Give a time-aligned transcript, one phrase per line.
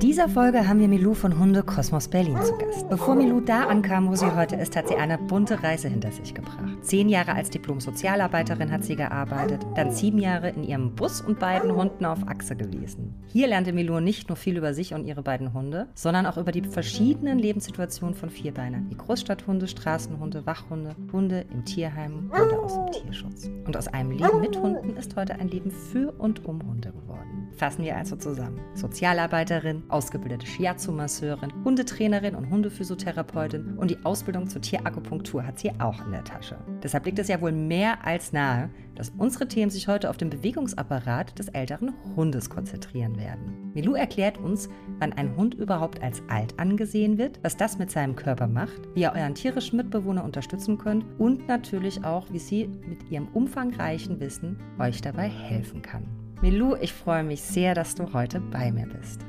[0.00, 2.88] In dieser Folge haben wir Milou von Hunde Kosmos Berlin zu Gast.
[2.88, 6.34] Bevor Milou da ankam, wo sie heute ist, hat sie eine bunte Reise hinter sich
[6.34, 6.62] gebracht.
[6.82, 11.74] Zehn Jahre als Diplom-Sozialarbeiterin hat sie gearbeitet, dann sieben Jahre in ihrem Bus und beiden
[11.74, 13.12] Hunden auf Achse gewesen.
[13.26, 16.52] Hier lernte Milou nicht nur viel über sich und ihre beiden Hunde, sondern auch über
[16.52, 23.02] die verschiedenen Lebenssituationen von Vierbeinern, wie Großstadthunde, Straßenhunde, Wachhunde, Hunde im Tierheim, Hunde aus dem
[23.02, 23.50] Tierschutz.
[23.66, 27.47] Und aus einem Leben mit Hunden ist heute ein Leben für und um Hunde geworden.
[27.56, 28.60] Fassen wir also zusammen.
[28.74, 36.12] Sozialarbeiterin, ausgebildete Shiatsu-Masseurin, Hundetrainerin und Hundephysiotherapeutin und die Ausbildung zur Tierakupunktur hat sie auch in
[36.12, 36.56] der Tasche.
[36.82, 40.30] Deshalb liegt es ja wohl mehr als nahe, dass unsere Themen sich heute auf den
[40.30, 43.70] Bewegungsapparat des älteren Hundes konzentrieren werden.
[43.74, 48.16] Milou erklärt uns, wann ein Hund überhaupt als alt angesehen wird, was das mit seinem
[48.16, 53.08] Körper macht, wie ihr euren tierischen Mitbewohner unterstützen könnt und natürlich auch, wie sie mit
[53.10, 56.17] ihrem umfangreichen Wissen euch dabei helfen kann.
[56.40, 59.20] Milou, ich freue mich sehr, dass du heute bei mir bist.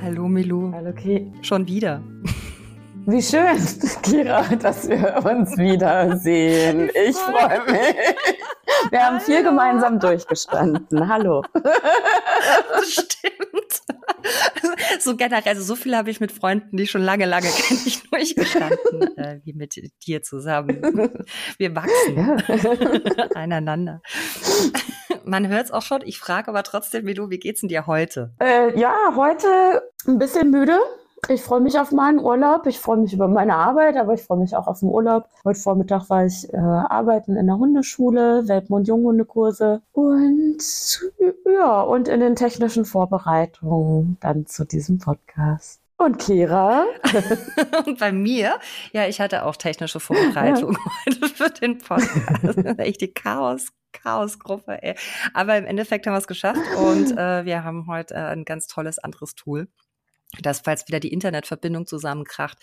[0.00, 0.70] Hallo Milou.
[0.72, 1.32] Hallo Ki.
[1.42, 2.00] Schon wieder.
[3.04, 3.58] Wie schön,
[4.02, 6.88] Kira, dass wir uns wiedersehen.
[7.08, 7.96] Ich freue mich.
[8.90, 11.08] Wir haben viel gemeinsam durchgestanden.
[11.08, 11.42] Hallo.
[11.52, 12.94] Das
[15.00, 18.02] So generell, also so viel habe ich mit Freunden, die schon lange, lange kenne ich,
[18.08, 19.74] durchgestanden, äh, wie mit
[20.06, 20.82] dir zusammen.
[21.58, 23.26] Wir wachsen ja.
[23.34, 24.02] aneinander.
[25.24, 26.02] Man hört es auch schon.
[26.04, 28.34] Ich frage aber trotzdem, wie du, wie geht's denn dir heute?
[28.40, 30.78] Äh, ja, heute ein bisschen müde.
[31.28, 32.66] Ich freue mich auf meinen Urlaub.
[32.66, 35.28] Ich freue mich über meine Arbeit, aber ich freue mich auch auf den Urlaub.
[35.44, 40.58] Heute Vormittag war ich äh, arbeiten in der Hundeschule, Welpen- und Junghundekurse und
[41.46, 45.80] ja, und in den technischen Vorbereitungen dann zu diesem Podcast.
[45.96, 46.86] Und Kira?
[47.86, 48.58] und bei mir,
[48.92, 51.28] ja, ich hatte auch technische Vorbereitung ja.
[51.28, 52.78] für den Podcast.
[52.78, 54.96] Echt die Chaos, Chaosgruppe, ey.
[55.34, 58.66] Aber im Endeffekt haben wir es geschafft und äh, wir haben heute äh, ein ganz
[58.66, 59.68] tolles anderes Tool
[60.40, 62.58] dass falls wieder die Internetverbindung zusammenkracht,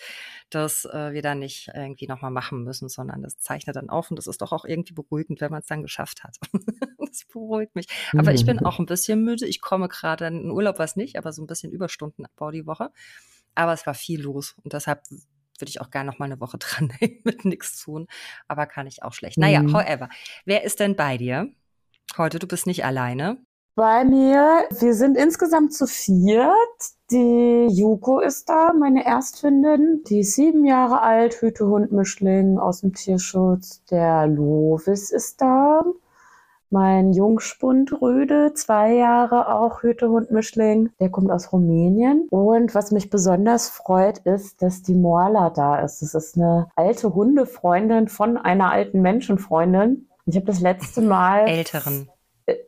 [0.50, 4.16] dass äh, wir da nicht irgendwie nochmal machen müssen, sondern das zeichnet dann auf und
[4.16, 6.36] das ist doch auch irgendwie beruhigend, wenn man es dann geschafft hat.
[6.98, 7.86] das beruhigt mich.
[8.16, 8.66] Aber ich bin mhm.
[8.66, 9.46] auch ein bisschen müde.
[9.46, 12.90] Ich komme gerade in den Urlaub, was nicht, aber so ein bisschen Überstundenabbau die Woche.
[13.54, 15.02] Aber es war viel los und deshalb
[15.60, 16.92] würde ich auch gerne noch mal eine Woche dran
[17.24, 18.06] mit nichts tun,
[18.48, 19.38] aber kann ich auch schlecht.
[19.38, 19.74] Naja, mhm.
[19.74, 20.08] however,
[20.44, 21.52] wer ist denn bei dir?
[22.16, 23.38] Heute, du bist nicht alleine.
[23.76, 26.50] Bei mir, wir sind insgesamt zu viert.
[27.10, 30.04] Die Juko ist da, meine Ersthündin.
[30.08, 33.82] Die ist sieben Jahre alt, Hütehund-Mischling aus dem Tierschutz.
[33.90, 35.82] Der Lovis ist da.
[36.72, 40.90] Mein Jungspund Rüde, zwei Jahre auch Hütehund-Mischling.
[41.00, 42.28] Der kommt aus Rumänien.
[42.30, 46.02] Und was mich besonders freut, ist, dass die Morla da ist.
[46.02, 50.06] Das ist eine alte Hundefreundin von einer alten Menschenfreundin.
[50.26, 51.48] Ich habe das letzte Mal.
[51.48, 52.08] Älteren.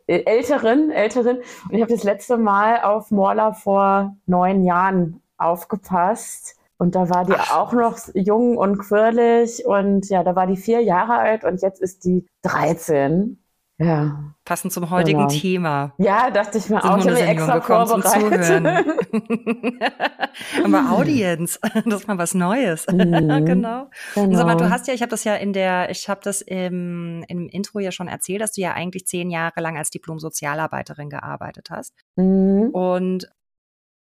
[0.07, 1.37] Äh, älteren, älteren.
[1.37, 6.57] Und ich habe das letzte Mal auf Morla vor neun Jahren aufgepasst.
[6.77, 9.65] Und da war die Ach, auch noch jung und quirlig.
[9.65, 13.42] Und ja, da war die vier Jahre alt und jetzt ist die 13.
[13.79, 14.35] Ja.
[14.45, 15.29] Passend zum heutigen genau.
[15.29, 15.93] Thema.
[15.97, 16.97] Ja, dachte ich mir auch.
[16.97, 18.85] Ich habe extra vorbereitet.
[20.63, 22.85] Aber Audience, das ist mal was Neues.
[22.87, 22.97] Mhm.
[23.45, 23.89] genau.
[24.13, 24.37] genau.
[24.37, 27.25] Sag mal, du hast ja, ich habe das ja in der, ich habe das im,
[27.27, 31.69] im Intro ja schon erzählt, dass du ja eigentlich zehn Jahre lang als Diplom-Sozialarbeiterin gearbeitet
[31.71, 31.93] hast.
[32.15, 32.69] Mhm.
[32.71, 33.27] Und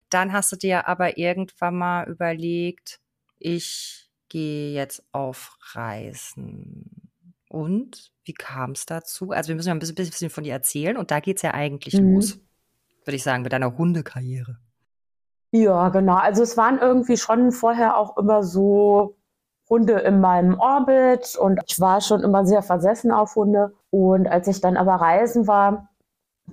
[0.10, 3.00] dann hast du dir aber irgendwann mal überlegt,
[3.38, 6.99] ich gehe jetzt auf Reisen.
[7.50, 9.32] Und wie kam es dazu?
[9.32, 11.54] Also wir müssen ja ein bisschen, bisschen von dir erzählen und da geht es ja
[11.54, 12.14] eigentlich mhm.
[12.14, 12.40] los,
[13.04, 14.60] würde ich sagen, mit deiner Hundekarriere.
[15.52, 16.16] Ja, genau.
[16.16, 19.18] Also es waren irgendwie schon vorher auch immer so
[19.68, 23.74] Hunde in meinem Orbit und ich war schon immer sehr versessen auf Hunde.
[23.90, 25.89] Und als ich dann aber reisen war,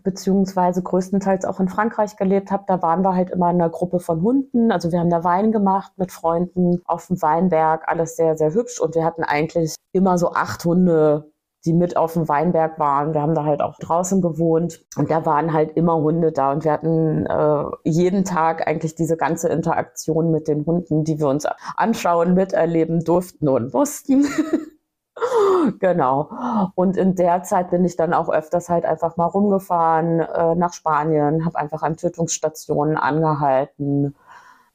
[0.03, 4.01] beziehungsweise größtenteils auch in Frankreich gelebt habe, da waren wir halt immer in einer Gruppe
[4.01, 4.71] von Hunden.
[4.71, 8.81] Also wir haben da Wein gemacht mit Freunden auf dem Weinberg, alles sehr, sehr hübsch.
[8.81, 11.31] Und wir hatten eigentlich immer so acht Hunde,
[11.67, 13.13] die mit auf dem Weinberg waren.
[13.13, 16.53] Wir haben da halt auch draußen gewohnt und da waren halt immer Hunde da.
[16.53, 21.29] Und wir hatten äh, jeden Tag eigentlich diese ganze Interaktion mit den Hunden, die wir
[21.29, 21.47] uns
[21.77, 24.25] anschauen, miterleben durften und mussten.
[25.79, 26.31] genau.
[26.75, 30.73] Und in der Zeit bin ich dann auch öfters halt einfach mal rumgefahren äh, nach
[30.73, 34.15] Spanien, habe einfach an Tötungsstationen angehalten,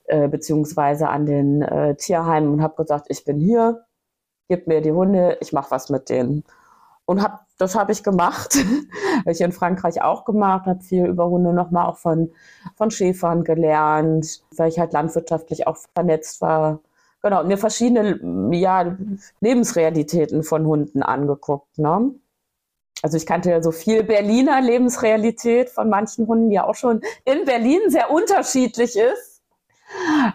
[0.06, 3.86] äh, beziehungsweise an den äh, Tierheimen und habe gesagt, ich bin hier,
[4.50, 6.44] gib mir die Hunde, ich mache was mit denen.
[7.06, 8.56] Und hab, das habe ich gemacht,
[9.20, 12.32] habe ich in Frankreich auch gemacht, habe viel über Hunde nochmal auch von,
[12.76, 16.80] von Schäfern gelernt, weil ich halt landwirtschaftlich auch vernetzt war
[17.24, 18.20] Genau, mir verschiedene
[18.52, 18.98] ja,
[19.42, 21.78] Lebensrealitäten von Hunden angeguckt.
[21.78, 22.16] Ne?
[23.04, 27.02] Also ich kannte ja so viel Berliner Lebensrealität von manchen Hunden, die ja auch schon
[27.26, 29.42] in Berlin sehr unterschiedlich ist.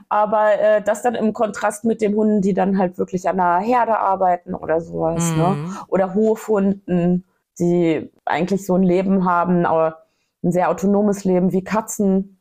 [0.09, 3.59] Aber äh, das dann im Kontrast mit den Hunden, die dann halt wirklich an der
[3.59, 5.49] Herde arbeiten oder sowas, ne?
[5.49, 5.65] mhm.
[5.65, 5.77] ne?
[5.89, 7.25] Oder Hofhunden,
[7.59, 10.05] die eigentlich so ein Leben haben, aber
[10.43, 12.39] ein sehr autonomes Leben wie Katzen.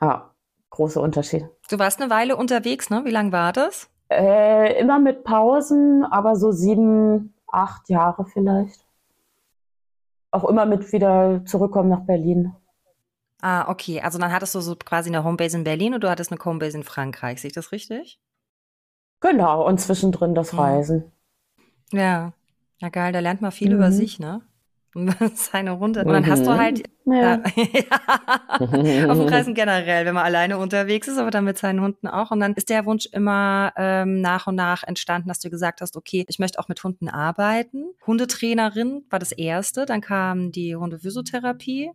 [0.00, 0.30] Ja,
[0.68, 1.48] große Unterschied.
[1.70, 3.04] Du warst eine Weile unterwegs, ne?
[3.04, 3.88] Wie lang war das?
[4.10, 8.84] Äh, immer mit Pausen, aber so sieben, acht Jahre vielleicht.
[10.32, 12.56] Auch immer mit wieder zurückkommen nach Berlin.
[13.40, 14.00] Ah, okay.
[14.00, 16.76] Also dann hattest du so quasi eine Homebase in Berlin und du hattest eine Homebase
[16.76, 17.40] in Frankreich.
[17.40, 18.20] Sehe ich das richtig?
[19.20, 20.58] Genau, und zwischendrin das mhm.
[20.58, 21.12] Reisen.
[21.92, 22.32] Ja.
[22.78, 23.76] Ja, geil, da lernt man viel mhm.
[23.76, 24.40] über sich, ne?
[25.34, 26.04] Seine Runde.
[26.04, 27.40] Und dann hast du halt ja.
[27.56, 29.08] ja.
[29.08, 32.30] auf dem Reisen generell, wenn man alleine unterwegs ist, aber dann mit seinen Hunden auch.
[32.30, 35.96] Und dann ist der Wunsch immer ähm, nach und nach entstanden, dass du gesagt hast,
[35.96, 37.90] okay, ich möchte auch mit Hunden arbeiten.
[38.06, 41.92] Hundetrainerin war das erste, dann kam die Hundephysiotherapie.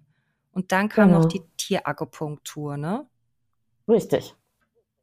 [0.54, 1.20] Und dann kam genau.
[1.22, 3.06] noch die Tierakupunktur, ne?
[3.90, 4.36] Richtig.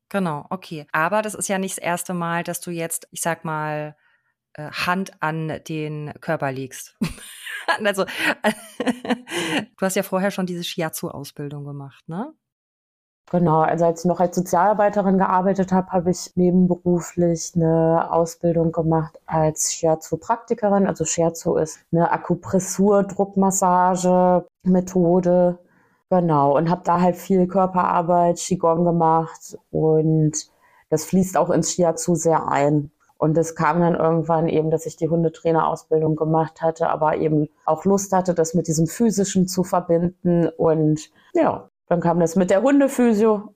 [0.08, 0.86] Genau, okay.
[0.92, 3.96] Aber das ist ja nicht das erste Mal, dass du jetzt, ich sag mal,
[4.58, 6.96] Hand an den Körper legst.
[7.84, 8.04] also,
[8.44, 12.32] du hast ja vorher schon diese Shiatsu-Ausbildung gemacht, ne?
[13.30, 19.18] Genau, also als ich noch als Sozialarbeiterin gearbeitet habe, habe ich nebenberuflich eine Ausbildung gemacht
[19.24, 20.86] als Shiatsu-Praktikerin.
[20.86, 25.58] Also Shiatsu ist eine Akupressur, Druckmassage, Methode.
[26.10, 30.32] Genau, und habe da halt viel Körperarbeit, Qigong gemacht und
[30.90, 32.90] das fließt auch ins Shiatsu sehr ein.
[33.22, 37.84] Und es kam dann irgendwann eben, dass ich die Hundetrainerausbildung gemacht hatte, aber eben auch
[37.84, 40.48] Lust hatte, das mit diesem Physischen zu verbinden.
[40.48, 43.54] Und ja, dann kam das mit der Hundephysio.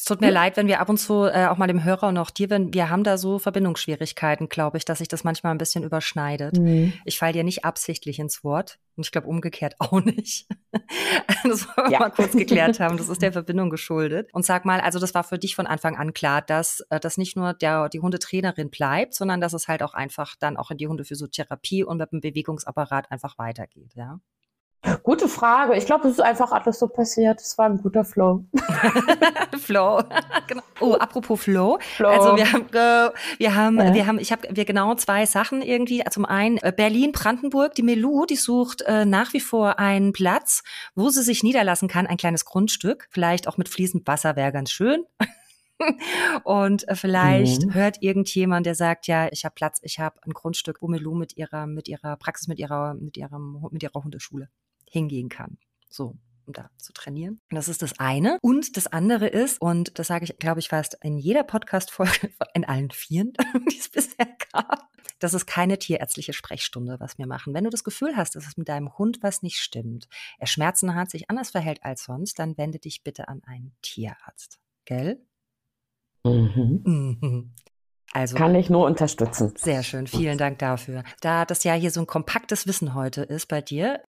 [0.00, 0.32] Es tut mir ja.
[0.32, 2.72] leid, wenn wir ab und zu äh, auch mal dem Hörer und auch dir, wenn
[2.72, 6.56] wir haben da so Verbindungsschwierigkeiten, glaube ich, dass sich das manchmal ein bisschen überschneidet.
[6.56, 6.94] Mhm.
[7.04, 10.46] Ich falle dir nicht absichtlich ins Wort und ich glaube umgekehrt auch nicht.
[11.44, 11.98] das wollen wir ja.
[11.98, 12.96] mal kurz geklärt haben.
[12.96, 14.30] Das ist der Verbindung geschuldet.
[14.32, 17.18] Und sag mal, also das war für dich von Anfang an klar, dass äh, das
[17.18, 20.78] nicht nur der die Hundetrainerin bleibt, sondern dass es halt auch einfach dann auch in
[20.78, 24.18] die Hundephysiotherapie und mit dem Bewegungsapparat einfach weitergeht, ja?
[25.02, 25.76] Gute Frage.
[25.76, 27.38] Ich glaube, es ist einfach alles so passiert.
[27.40, 28.44] Es war ein guter Flow.
[29.58, 30.02] Flow.
[30.46, 30.62] genau.
[30.80, 31.78] Oh, apropos Flow.
[31.96, 32.08] Flow.
[32.08, 33.94] Also wir haben, äh, wir haben, ja.
[33.94, 36.02] wir haben, ich habe, wir genau zwei Sachen irgendwie.
[36.10, 37.74] Zum einen äh, Berlin, Brandenburg.
[37.74, 40.62] Die Melou, die sucht äh, nach wie vor einen Platz,
[40.94, 44.70] wo sie sich niederlassen kann, ein kleines Grundstück, vielleicht auch mit fließendem Wasser wäre ganz
[44.70, 45.04] schön.
[46.44, 47.74] Und äh, vielleicht mhm.
[47.74, 51.36] hört irgendjemand, der sagt, ja, ich habe Platz, ich habe ein Grundstück, wo Melou mit
[51.36, 54.48] ihrer, mit ihrer Praxis, mit ihrer, mit ihrem, mit ihrer Hundeschule
[54.90, 55.56] hingehen kann.
[55.88, 57.40] So, um da zu trainieren.
[57.50, 58.38] Das ist das eine.
[58.42, 62.64] Und das andere ist, und das sage ich, glaube ich, fast in jeder Podcast-Folge, in
[62.64, 63.32] allen vieren,
[63.70, 64.90] die es bisher gab,
[65.20, 67.54] das ist keine tierärztliche Sprechstunde, was wir machen.
[67.54, 70.08] Wenn du das Gefühl hast, dass es mit deinem Hund was nicht stimmt,
[70.38, 74.58] er Schmerzen hat, sich anders verhält als sonst, dann wende dich bitte an einen Tierarzt.
[74.86, 75.20] Gell?
[76.24, 76.82] Mhm.
[76.84, 77.54] Mhm.
[78.12, 79.52] Also, Kann ich nur unterstützen.
[79.56, 81.04] Sehr schön, vielen Dank dafür.
[81.20, 84.02] Da das ja hier so ein kompaktes Wissen heute ist bei dir,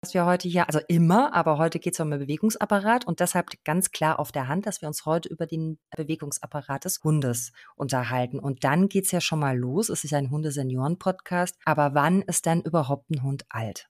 [0.00, 3.50] dass wir heute hier, also immer, aber heute geht es um den Bewegungsapparat und deshalb
[3.64, 8.38] ganz klar auf der Hand, dass wir uns heute über den Bewegungsapparat des Hundes unterhalten.
[8.38, 9.88] Und dann geht es ja schon mal los.
[9.88, 11.56] Es ist ein Hundesenioren-Podcast.
[11.64, 13.88] Aber wann ist denn überhaupt ein Hund alt?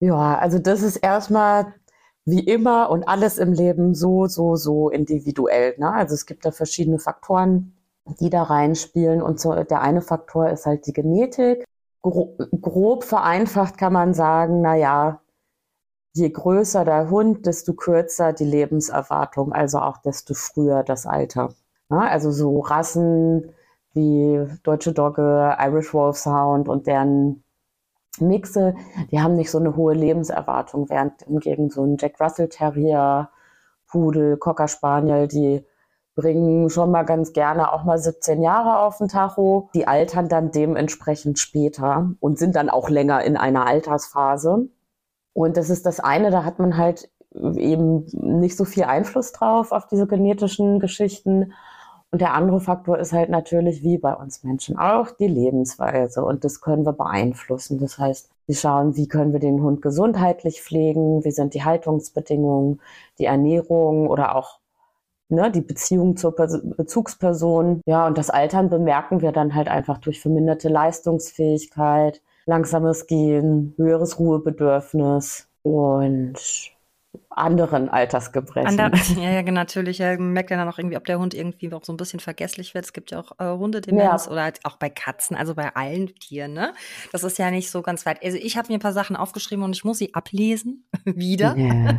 [0.00, 1.72] Ja, also das ist erstmal
[2.24, 5.76] wie immer und alles im Leben so, so, so individuell.
[5.78, 5.92] Ne?
[5.92, 7.76] Also es gibt da verschiedene Faktoren,
[8.20, 9.22] die da reinspielen.
[9.22, 11.64] Und so, der eine Faktor ist halt die Genetik.
[12.02, 15.20] Grob, vereinfacht kann man sagen, na ja,
[16.12, 21.50] je größer der Hund, desto kürzer die Lebenserwartung, also auch desto früher das Alter.
[21.90, 23.52] Ja, also so Rassen
[23.94, 27.44] wie Deutsche Dogge, Irish Wolfhound und deren
[28.20, 28.74] Mixe,
[29.10, 33.30] die haben nicht so eine hohe Lebenserwartung, während hingegen so ein Jack Russell Terrier,
[33.86, 35.64] Pudel, Cocker Spaniel, die
[36.14, 39.70] bringen schon mal ganz gerne auch mal 17 Jahre auf den Tacho.
[39.72, 44.68] Die altern dann dementsprechend später und sind dann auch länger in einer Altersphase.
[45.38, 49.70] Und das ist das eine, da hat man halt eben nicht so viel Einfluss drauf
[49.70, 51.52] auf diese genetischen Geschichten.
[52.10, 56.24] Und der andere Faktor ist halt natürlich, wie bei uns Menschen auch, die Lebensweise.
[56.24, 57.78] Und das können wir beeinflussen.
[57.78, 62.80] Das heißt, wir schauen, wie können wir den Hund gesundheitlich pflegen, wie sind die Haltungsbedingungen,
[63.20, 64.58] die Ernährung oder auch
[65.28, 67.80] ne, die Beziehung zur Bezugsperson.
[67.86, 74.18] Ja, und das Altern bemerken wir dann halt einfach durch verminderte Leistungsfähigkeit, langsames Gehen, höheres
[74.18, 76.34] Ruhebedürfnis und
[77.30, 78.80] anderen Altersgebrechen.
[78.80, 79.98] Ander, ja, ja, natürlich.
[79.98, 82.20] Ja, man merkt ja dann auch irgendwie, ob der Hund irgendwie auch so ein bisschen
[82.20, 82.86] vergesslich wird.
[82.86, 84.32] Es gibt ja auch äh, Hundedemenz ja.
[84.32, 86.54] oder halt auch bei Katzen, also bei allen Tieren.
[86.54, 86.72] Ne?
[87.12, 88.22] Das ist ja nicht so ganz weit.
[88.24, 91.98] Also ich habe mir ein paar Sachen aufgeschrieben und ich muss sie ablesen wieder, ja.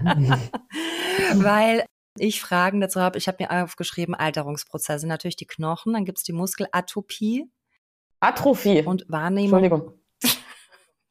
[1.36, 1.86] weil
[2.18, 5.08] ich Fragen dazu habe, ich habe mir aufgeschrieben, Alterungsprozesse.
[5.08, 7.50] Natürlich die Knochen, dann gibt es die Muskelatopie.
[8.20, 8.84] Atrophie.
[8.84, 9.63] Und Wahrnehmung.
[9.63, 9.99] Entschuldigung.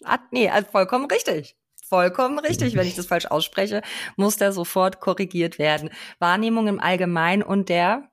[0.05, 1.57] At nee, also vollkommen richtig.
[1.89, 2.77] Vollkommen richtig.
[2.77, 3.83] Wenn ich das falsch ausspreche,
[4.17, 5.91] muss der sofort korrigiert werden.
[6.19, 8.11] Wahrnehmung im Allgemeinen und der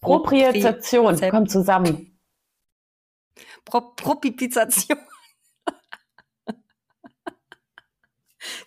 [0.00, 2.18] Propriozeption kommt zusammen.
[3.64, 4.98] Pro Propipization.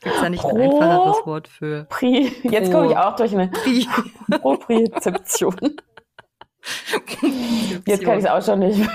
[0.02, 1.86] Gibt es da nicht Pro ein einfacheres Wort für?
[1.86, 3.88] Pri Jetzt komme ich auch durch eine Pri
[4.40, 5.56] Propriozeption.
[7.86, 8.88] Jetzt kann ich es auch schon nicht.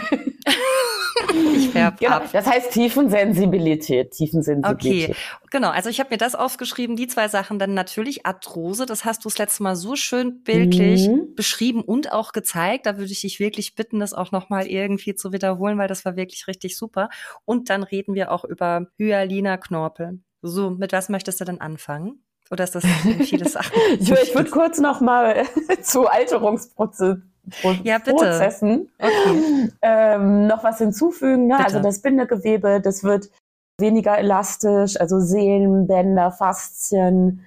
[1.57, 2.29] Ich färbe genau, ab.
[2.33, 4.12] Das heißt Tiefensensibilität.
[4.12, 5.11] Tiefensensibilität.
[5.11, 5.17] Okay,
[5.50, 5.71] genau.
[5.71, 7.59] Also ich habe mir das aufgeschrieben, die zwei Sachen.
[7.59, 8.87] Dann natürlich Arthrose.
[8.87, 11.35] Das hast du das letzte Mal so schön bildlich mhm.
[11.35, 12.87] beschrieben und auch gezeigt.
[12.87, 16.17] Da würde ich dich wirklich bitten, das auch nochmal irgendwie zu wiederholen, weil das war
[16.17, 17.09] wirklich richtig super.
[17.45, 20.21] Und dann reden wir auch über Hyalina Knorpel.
[20.43, 22.23] So, mit was möchtest du denn anfangen?
[22.50, 22.85] Oder ist das
[23.23, 23.73] viele Sachen?
[23.99, 25.45] ich, ich würde kurz noch mal
[25.83, 27.34] zu Alterungsprozessen
[27.82, 29.70] ja, Prozessen okay.
[29.82, 31.48] ähm, noch was hinzufügen.
[31.48, 31.62] Ne?
[31.62, 33.30] Also das Bindegewebe, das wird
[33.78, 37.44] weniger elastisch, also Seelenbänder, Faszien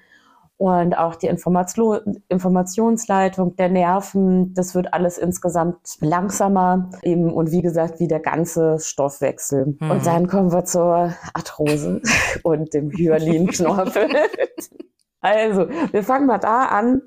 [0.58, 7.62] und auch die Information, Informationsleitung der Nerven, das wird alles insgesamt langsamer eben und wie
[7.62, 9.78] gesagt, wie der ganze Stoffwechsel.
[9.80, 9.92] Mhm.
[9.92, 12.02] Und dann kommen wir zur Arthrose
[12.44, 14.10] und dem Hyalinknorpel.
[15.22, 17.04] also, wir fangen mal da an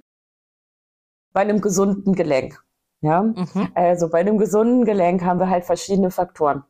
[1.33, 2.63] bei einem gesunden Gelenk.
[3.03, 3.69] Ja, mhm.
[3.75, 6.65] also bei einem gesunden Gelenk haben wir halt verschiedene Faktoren.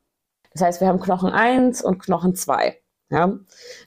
[0.53, 2.77] Das heißt, wir haben Knochen 1 und Knochen 2.
[3.13, 3.33] Ja,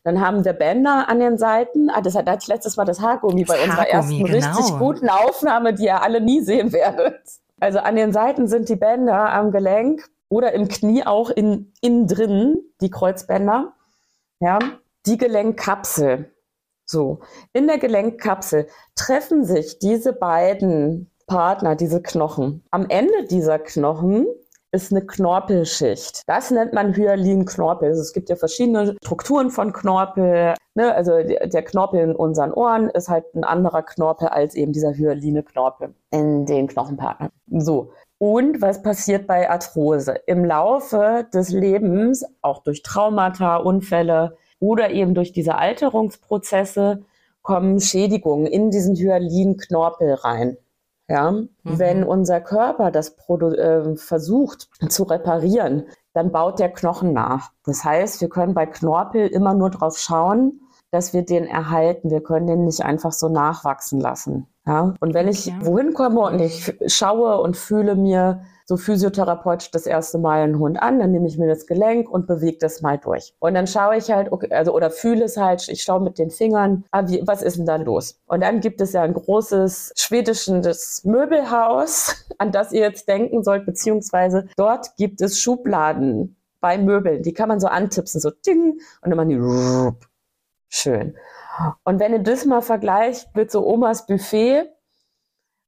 [0.04, 1.90] dann haben wir Bänder an den Seiten.
[1.90, 4.58] Ah, das hatte ich letztes Mal das Haargummi das bei unserer Haargummi, ersten genau.
[4.58, 7.22] richtig guten Aufnahme, die ihr alle nie sehen werdet.
[7.60, 12.08] Also an den Seiten sind die Bänder am Gelenk oder im Knie auch in, innen
[12.08, 13.74] drin, die Kreuzbänder.
[14.42, 14.60] Ja,
[15.06, 16.34] die Gelenkkapsel.
[16.86, 17.22] So,
[17.54, 22.64] in der Gelenkkapsel treffen sich diese beiden Partner, diese Knochen.
[22.72, 24.28] Am Ende dieser Knochen
[24.74, 26.24] ist eine Knorpelschicht.
[26.26, 27.90] Das nennt man Hyalin-Knorpel.
[27.90, 30.56] Also es gibt ja verschiedene Strukturen von Knorpel.
[30.74, 30.96] Ne?
[30.96, 35.44] Also der Knorpel in unseren Ohren ist halt ein anderer Knorpel als eben dieser hyaline
[35.44, 37.30] Knorpel in den Knochenpartnern.
[37.52, 37.92] So.
[38.18, 40.16] Und was passiert bei Arthrose?
[40.26, 47.04] Im Laufe des Lebens, auch durch Traumata, Unfälle oder eben durch diese Alterungsprozesse,
[47.44, 50.58] kommen Schädigungen in diesen Hyalin-Knorpel rein.
[51.10, 51.50] Ja, mhm.
[51.64, 57.52] wenn unser Körper das Produ äh, versucht zu reparieren, dann baut der Knochen nach.
[57.66, 62.12] Das heißt, wir können bei Knorpel immer nur darauf schauen, dass wir den erhalten.
[62.12, 64.48] Wir können den nicht einfach so nachwachsen lassen.
[64.66, 64.94] Ja?
[65.00, 65.56] Und wenn ich ja.
[65.62, 70.82] wohin komme und ich schaue und fühle mir so physiotherapeutisch das erste Mal einen Hund
[70.82, 73.34] an, dann nehme ich mir das Gelenk und bewege das mal durch.
[73.40, 76.30] Und dann schaue ich halt, okay, also oder fühle es halt, ich schaue mit den
[76.30, 78.20] Fingern, ah, wie, was ist denn da los?
[78.26, 83.66] Und dann gibt es ja ein großes schwedisches Möbelhaus, an das ihr jetzt denken sollt,
[83.66, 89.10] beziehungsweise dort gibt es Schubladen bei Möbeln, die kann man so antipsen, so ding, und
[89.10, 90.08] dann machen die
[90.70, 91.18] schön.
[91.84, 94.70] Und wenn ihr das mal vergleicht mit so Omas Buffet,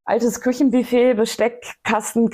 [0.06, 2.30] altes Küchenbuffet, Besteckkasten,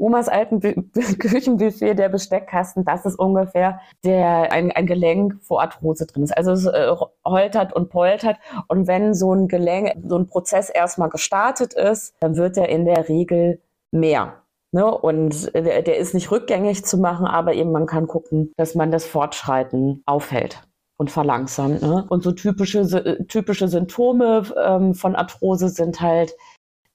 [0.00, 0.60] Omas alten
[1.18, 6.36] Küchenbuffet, der Besteckkasten, das ist ungefähr der, ein, ein Gelenk, wo Arthrose drin ist.
[6.36, 8.38] Also es äh, holtert und poltert.
[8.68, 12.86] Und wenn so ein Gelenk, so ein Prozess erstmal gestartet ist, dann wird er in
[12.86, 13.60] der Regel
[13.92, 14.42] mehr.
[14.72, 14.86] Ne?
[14.86, 18.90] Und der, der ist nicht rückgängig zu machen, aber eben man kann gucken, dass man
[18.90, 20.62] das Fortschreiten aufhält
[20.96, 21.82] und verlangsamt.
[21.82, 22.06] Ne?
[22.08, 26.34] Und so typische, typische Symptome ähm, von Arthrose sind halt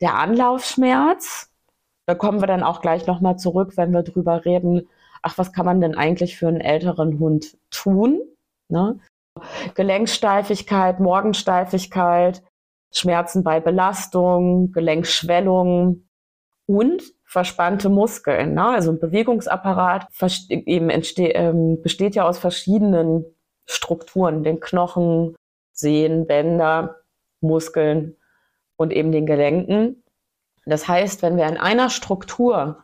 [0.02, 1.52] der Anlaufschmerz.
[2.08, 4.88] Da kommen wir dann auch gleich nochmal zurück, wenn wir drüber reden,
[5.22, 8.22] ach, was kann man denn eigentlich für einen älteren Hund tun?
[8.70, 9.00] Ne?
[9.74, 12.44] Gelenksteifigkeit, Morgensteifigkeit,
[12.94, 16.08] Schmerzen bei Belastung, Gelenkschwellung
[16.68, 18.54] und verspannte Muskeln.
[18.54, 18.68] Ne?
[18.68, 20.08] Also ein Bewegungsapparat
[20.50, 23.26] eben ähm, besteht ja aus verschiedenen
[23.66, 25.36] Strukturen, den Knochen,
[25.74, 26.98] Sehnen, Bänder,
[27.42, 28.16] Muskeln
[28.78, 30.04] und eben den Gelenken.
[30.66, 32.80] Das heißt, wenn wir in einer Struktur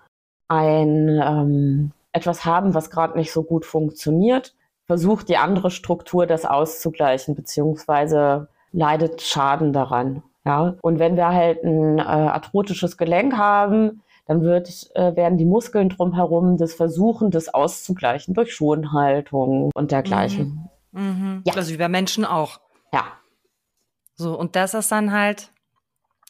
[0.47, 6.45] ein ähm, etwas haben, was gerade nicht so gut funktioniert, versucht die andere Struktur das
[6.45, 10.23] auszugleichen, beziehungsweise leidet Schaden daran.
[10.45, 10.75] Ja?
[10.81, 15.89] Und wenn wir halt ein äh, arthrotisches Gelenk haben, dann wird, äh, werden die Muskeln
[15.89, 20.69] drumherum das versuchen, das auszugleichen durch Schonhaltung und dergleichen.
[20.91, 21.01] Mhm.
[21.01, 21.41] Mhm.
[21.45, 21.53] Ja.
[21.55, 22.59] Also wie bei Menschen auch.
[22.93, 23.05] Ja.
[24.15, 25.51] So, und das ist dann halt.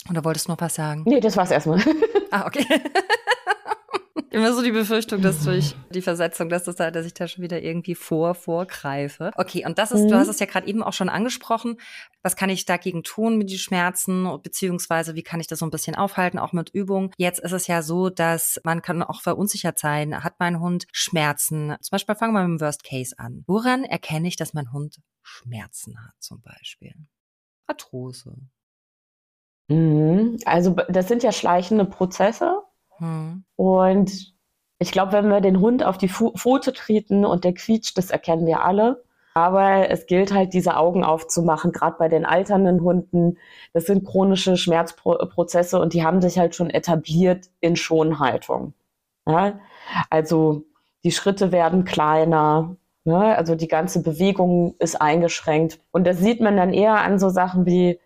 [0.09, 1.03] Oder wolltest du noch was sagen?
[1.05, 1.81] Nee, das war's erstmal.
[2.31, 2.65] ah, okay.
[4.31, 7.43] Immer so die Befürchtung, dass durch die Versetzung, dass, das da, dass ich da schon
[7.43, 9.31] wieder irgendwie vor, vorgreife.
[9.35, 10.07] Okay, und das ist, mhm.
[10.07, 11.75] du hast es ja gerade eben auch schon angesprochen.
[12.23, 15.69] Was kann ich dagegen tun mit den Schmerzen, beziehungsweise wie kann ich das so ein
[15.69, 17.11] bisschen aufhalten, auch mit Übung?
[17.17, 20.23] Jetzt ist es ja so, dass man kann auch verunsichert sein.
[20.23, 21.75] Hat mein Hund Schmerzen?
[21.81, 23.43] Zum Beispiel fangen wir mit dem Worst Case an.
[23.47, 26.93] Woran erkenne ich, dass mein Hund Schmerzen hat, zum Beispiel?
[27.67, 28.37] Arthrose.
[29.71, 30.37] Mhm.
[30.45, 32.61] Also das sind ja schleichende Prozesse.
[32.99, 33.43] Mhm.
[33.55, 34.33] Und
[34.79, 38.45] ich glaube, wenn wir den Hund auf die Pfote treten und der quietscht, das erkennen
[38.45, 39.03] wir alle.
[39.33, 43.37] Aber es gilt halt, diese Augen aufzumachen, gerade bei den alternden Hunden.
[43.73, 48.73] Das sind chronische Schmerzprozesse und die haben sich halt schon etabliert in Schonhaltung.
[49.25, 49.59] Ja?
[50.09, 50.63] Also
[51.05, 52.75] die Schritte werden kleiner,
[53.05, 53.35] ja?
[53.35, 55.79] also die ganze Bewegung ist eingeschränkt.
[55.91, 57.99] Und das sieht man dann eher an so Sachen wie,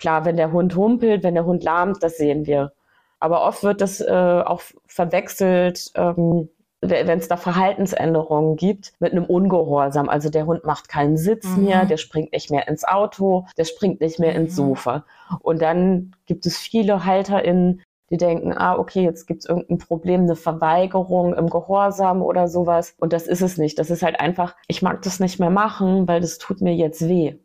[0.00, 2.72] klar, wenn der Hund humpelt, wenn der Hund lahmt, das sehen wir.
[3.20, 6.48] Aber oft wird das äh, auch verwechselt, ähm,
[6.82, 10.08] wenn es da Verhaltensänderungen gibt, mit einem Ungehorsam.
[10.08, 11.64] Also der Hund macht keinen Sitz mhm.
[11.64, 14.40] mehr, der springt nicht mehr ins Auto, der springt nicht mehr mhm.
[14.46, 15.04] ins Sofa.
[15.40, 20.22] Und dann gibt es viele HalterInnen, die denken, ah, okay, jetzt gibt es irgendein Problem,
[20.22, 22.94] eine Verweigerung im Gehorsam oder sowas.
[22.98, 23.78] Und das ist es nicht.
[23.78, 27.06] Das ist halt einfach, ich mag das nicht mehr machen, weil das tut mir jetzt
[27.06, 27.36] weh.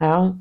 [0.00, 0.36] Ja.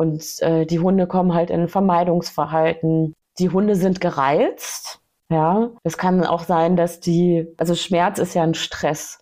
[0.00, 3.14] Und äh, die Hunde kommen halt in Vermeidungsverhalten.
[3.38, 5.02] Die Hunde sind gereizt.
[5.30, 9.18] Ja, es kann auch sein, dass die, also Schmerz ist ja ein Stress.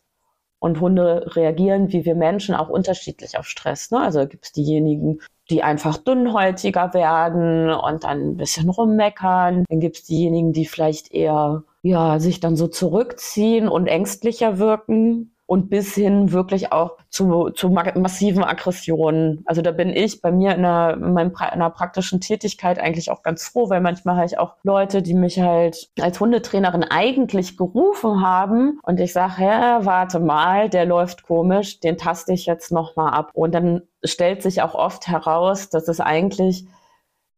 [0.60, 3.90] Und Hunde reagieren wie wir Menschen auch unterschiedlich auf Stress.
[3.90, 3.98] Ne?
[3.98, 5.18] Also gibt es diejenigen,
[5.50, 9.64] die einfach dünnhäutiger werden und dann ein bisschen rummeckern.
[9.68, 15.32] Dann gibt es diejenigen, die vielleicht eher ja, sich dann so zurückziehen und ängstlicher wirken
[15.48, 19.42] und bis hin wirklich auch zu, zu massiven Aggressionen.
[19.46, 23.10] Also da bin ich bei mir in einer, in, meinem, in einer praktischen Tätigkeit eigentlich
[23.10, 27.56] auch ganz froh, weil manchmal habe ich auch Leute, die mich halt als Hundetrainerin eigentlich
[27.56, 32.70] gerufen haben und ich sage, ja, warte mal, der läuft komisch, den taste ich jetzt
[32.70, 33.30] nochmal ab.
[33.32, 36.66] Und dann stellt sich auch oft heraus, dass es eigentlich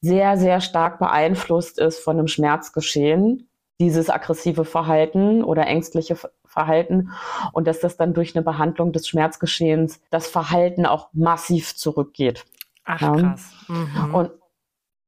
[0.00, 3.46] sehr, sehr stark beeinflusst ist von einem Schmerzgeschehen
[3.78, 6.16] dieses aggressive Verhalten oder ängstliche
[6.50, 7.10] Verhalten
[7.52, 12.44] und dass das dann durch eine Behandlung des Schmerzgeschehens das Verhalten auch massiv zurückgeht.
[12.84, 13.12] Ach ja.
[13.16, 13.52] krass.
[13.68, 14.14] Mhm.
[14.14, 14.30] Und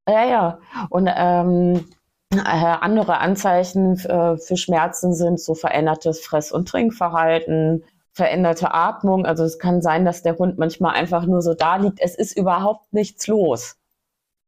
[0.09, 0.59] ja, ja.
[0.90, 1.85] Und ähm,
[2.31, 9.26] äh, andere Anzeichen äh, für Schmerzen sind so verändertes Fress- und Trinkverhalten, veränderte Atmung.
[9.26, 12.00] Also es kann sein, dass der Hund manchmal einfach nur so da liegt.
[12.00, 13.76] Es ist überhaupt nichts los.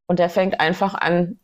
[0.06, 1.38] Und er fängt einfach an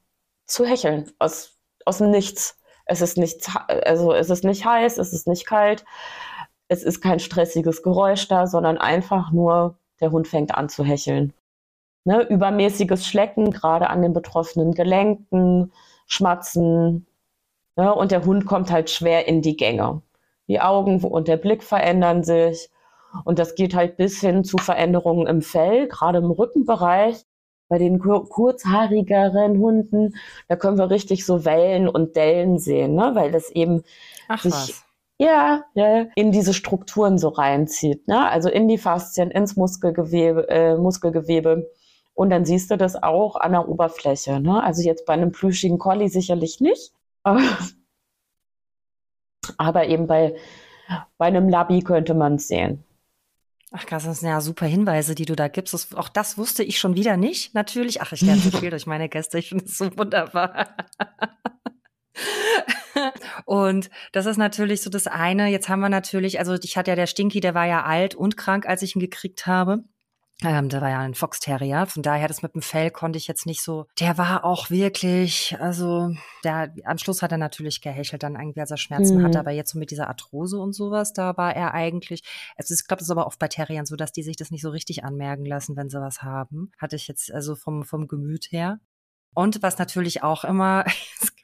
[0.47, 2.60] zu hecheln aus, aus dem Nichts.
[2.91, 5.85] Es ist nicht, also es ist nicht heiß, es ist nicht kalt,
[6.67, 11.33] es ist kein stressiges Geräusch da, sondern einfach nur der Hund fängt an zu hecheln.
[12.05, 15.73] Ne, übermäßiges Schlecken, gerade an den betroffenen Gelenken,
[16.07, 17.07] Schmatzen.
[17.77, 20.03] Ne, und der Hund kommt halt schwer in die Gänge.
[20.49, 22.71] Die Augen und der Blick verändern sich.
[23.25, 27.25] Und das geht halt bis hin zu Veränderungen im Fell, gerade im Rückenbereich
[27.71, 30.17] bei den kur kurzhaarigeren Hunden,
[30.49, 33.13] da können wir richtig so Wellen und Dellen sehen, ne?
[33.15, 33.85] weil das eben
[34.29, 34.85] Ach, sich was.
[35.19, 38.29] Ja, ja, in diese Strukturen so reinzieht, ne?
[38.29, 41.71] also in die Faszien, ins Muskelgewebe, äh, Muskelgewebe.
[42.15, 44.41] Und dann siehst du das auch an der Oberfläche.
[44.41, 44.63] Ne?
[44.63, 46.93] Also jetzt bei einem plüschigen Collie sicherlich nicht,
[49.59, 50.35] aber eben bei,
[51.19, 52.83] bei einem Labby könnte man es sehen.
[53.73, 55.75] Ach krass, das sind ja super Hinweise, die du da gibst.
[55.75, 58.03] Das, auch das wusste ich schon wieder nicht, natürlich.
[58.03, 59.39] Ach, ich lerne so viel durch meine Gäste.
[59.39, 60.75] Ich finde es so wunderbar.
[63.45, 65.47] und das ist natürlich so das eine.
[65.49, 68.37] Jetzt haben wir natürlich, also ich hatte ja der Stinky, der war ja alt und
[68.37, 69.85] krank, als ich ihn gekriegt habe.
[70.43, 73.27] Ähm, der war ja ein Fox Terrier, von daher das mit dem Fell konnte ich
[73.27, 73.87] jetzt nicht so.
[73.99, 78.71] Der war auch wirklich, also der am Schluss hat er natürlich gehechelt, dann irgendwie, als
[78.71, 79.25] er Schmerzen mhm.
[79.25, 82.23] hatte, aber jetzt so mit dieser Arthrose und sowas, da war er eigentlich.
[82.57, 84.63] Es ist, ich glaube, ist aber oft bei Terriern so, dass die sich das nicht
[84.63, 86.73] so richtig anmerken lassen, wenn sie was haben.
[86.79, 88.81] Hatte ich jetzt also vom vom Gemüt her.
[89.35, 90.85] Und was natürlich auch immer,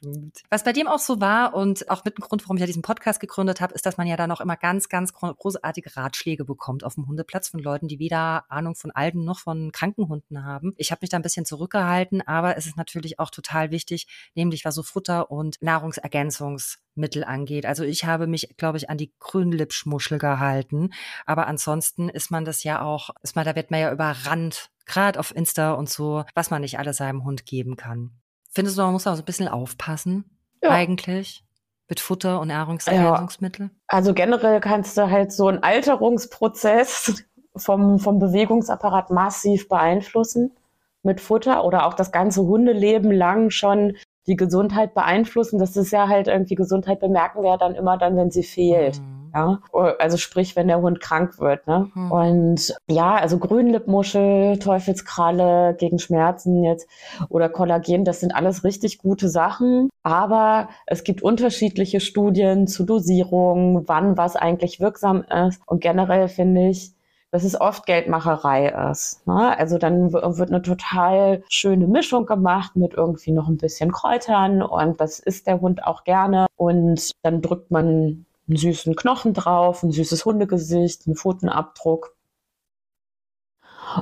[0.49, 2.81] was bei dem auch so war und auch mit dem Grund, warum ich ja diesen
[2.81, 6.83] Podcast gegründet habe, ist, dass man ja dann auch immer ganz, ganz großartige Ratschläge bekommt
[6.83, 10.73] auf dem Hundeplatz von Leuten, die weder Ahnung von alten noch von kranken Hunden haben.
[10.77, 14.65] Ich habe mich da ein bisschen zurückgehalten, aber es ist natürlich auch total wichtig, nämlich
[14.65, 17.65] was so Futter und Nahrungsergänzungsmittel angeht.
[17.65, 20.91] Also ich habe mich, glaube ich, an die Grünlippschmuschel gehalten,
[21.25, 25.19] aber ansonsten ist man das ja auch, ist man, da wird man ja überrannt gerade
[25.19, 28.11] auf Insta und so, was man nicht alles seinem Hund geben kann.
[28.57, 30.25] Findest du, man muss auch so ein bisschen aufpassen,
[30.63, 30.71] ja.
[30.71, 31.43] eigentlich?
[31.87, 33.67] Mit Futter und Nahrungsergänzungsmittel?
[33.67, 33.71] Ja.
[33.87, 37.23] Also generell kannst du halt so einen Alterungsprozess
[37.55, 40.55] vom, vom Bewegungsapparat massiv beeinflussen
[41.03, 45.59] mit Futter oder auch das ganze Hundeleben lang schon die Gesundheit beeinflussen.
[45.59, 48.99] Das ist ja halt irgendwie Gesundheit bemerken wir ja dann immer dann, wenn sie fehlt.
[48.99, 49.16] Mhm.
[49.33, 49.59] Ja?
[49.99, 51.67] Also sprich, wenn der Hund krank wird.
[51.67, 51.89] Ne?
[51.93, 52.11] Mhm.
[52.11, 56.87] Und ja, also Grünlippmuschel, Teufelskralle gegen Schmerzen jetzt
[57.29, 59.89] oder Kollagen, das sind alles richtig gute Sachen.
[60.03, 65.61] Aber es gibt unterschiedliche Studien zu Dosierung, wann was eigentlich wirksam ist.
[65.65, 66.93] Und generell finde ich,
[67.29, 69.27] dass es oft Geldmacherei ist.
[69.27, 69.57] Ne?
[69.59, 75.01] Also dann wird eine total schöne Mischung gemacht mit irgendwie noch ein bisschen Kräutern und
[75.01, 76.47] das isst der Hund auch gerne.
[76.55, 82.15] Und dann drückt man einen süßen Knochen drauf, ein süßes Hundegesicht, einen Pfotenabdruck.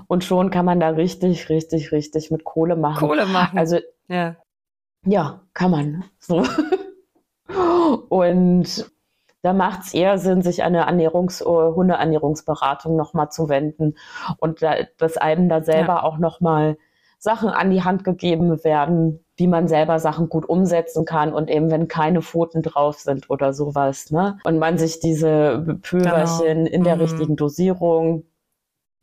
[0.07, 3.07] Und schon kann man da richtig, richtig, richtig mit Kohle machen.
[3.07, 3.57] Kohle machen.
[3.57, 4.35] Also, ja,
[5.05, 6.05] ja kann man.
[6.19, 6.43] So.
[8.09, 8.91] Und
[9.41, 13.95] da macht es eher Sinn, sich an eine Ernährungs Hundeernährungsberatung nochmal zu wenden
[14.39, 16.03] und da, dass einem da selber ja.
[16.03, 16.77] auch nochmal
[17.25, 21.71] Sachen an die Hand gegeben werden, wie man selber Sachen gut umsetzen kann und eben
[21.71, 24.37] wenn keine Pfoten drauf sind oder sowas, ne?
[24.45, 26.69] Und man sich diese Pülverchen genau.
[26.69, 27.01] in der mhm.
[27.01, 28.25] richtigen Dosierung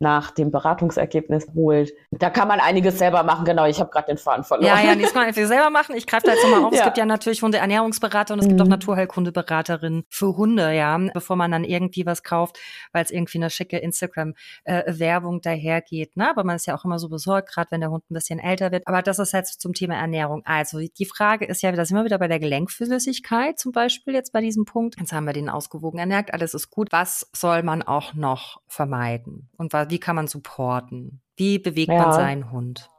[0.03, 1.93] nach dem Beratungsergebnis holt.
[2.11, 3.45] Da kann man einiges selber machen.
[3.45, 4.67] Genau, ich habe gerade den Faden verloren.
[4.67, 5.95] Ja, ja, das kann man selber machen.
[5.95, 6.73] Ich greife da jetzt nochmal auf.
[6.73, 6.79] Ja.
[6.79, 8.49] Es gibt ja natürlich Hundeernährungsberater und es mhm.
[8.49, 8.71] gibt auch mhm.
[8.71, 12.59] Naturheilkundeberaterinnen für Hunde, ja, bevor man dann irgendwie was kauft,
[12.91, 16.17] weil es irgendwie eine schicke Instagram-Werbung dahergeht.
[16.17, 16.29] Ne?
[16.29, 18.71] Aber man ist ja auch immer so besorgt, gerade wenn der Hund ein bisschen älter
[18.71, 18.87] wird.
[18.87, 20.41] Aber das ist jetzt zum Thema Ernährung.
[20.45, 24.33] Also die Frage ist ja, da sind wir wieder bei der Gelenkflüssigkeit zum Beispiel jetzt
[24.33, 24.99] bei diesem Punkt.
[24.99, 26.91] Jetzt haben wir den ausgewogen ernährt, alles ist gut.
[26.91, 29.49] Was soll man auch noch vermeiden?
[29.57, 31.21] Und was wie kann man supporten?
[31.35, 32.01] Wie bewegt ja.
[32.01, 32.89] man seinen Hund?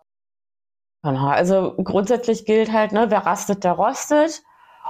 [1.03, 4.45] Also grundsätzlich gilt halt, ne, wer rastet, der rostet.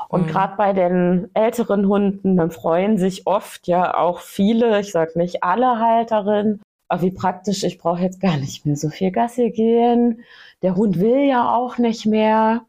[0.09, 0.27] Und mhm.
[0.27, 5.43] gerade bei den älteren Hunden, dann freuen sich oft ja auch viele, ich sage nicht
[5.43, 10.23] alle Halterinnen, aber wie praktisch, ich brauche jetzt gar nicht mehr so viel Gassi gehen.
[10.61, 12.67] Der Hund will ja auch nicht mehr.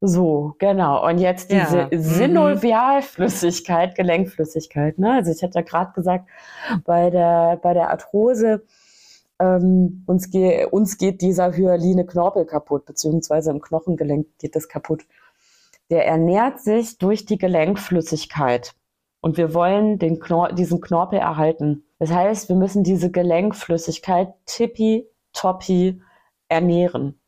[0.00, 1.04] So, genau.
[1.08, 1.88] Und jetzt diese ja.
[1.90, 2.00] Mhm.
[2.00, 4.98] Synovialflüssigkeit, Gelenkflüssigkeit.
[4.98, 5.14] Ne?
[5.14, 6.28] Also ich hatte ja gerade gesagt,
[6.84, 8.64] bei der, bei der Arthrose,
[9.40, 15.04] ähm, uns, ge uns geht dieser hyaline Knorpel kaputt, beziehungsweise im Knochengelenk geht das kaputt.
[15.90, 18.74] Der ernährt sich durch die Gelenkflüssigkeit.
[19.20, 21.84] Und wir wollen den Knor diesen Knorpel erhalten.
[21.98, 26.00] Das heißt, wir müssen diese Gelenkflüssigkeit tippi-toppi
[26.48, 27.20] ernähren.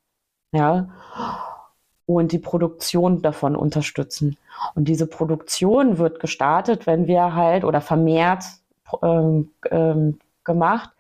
[0.52, 0.88] Ja
[2.16, 4.36] und die Produktion davon unterstützen.
[4.74, 8.44] Und diese Produktion wird gestartet, wenn wir halt oder vermehrt
[9.02, 10.90] ähm, ähm, gemacht,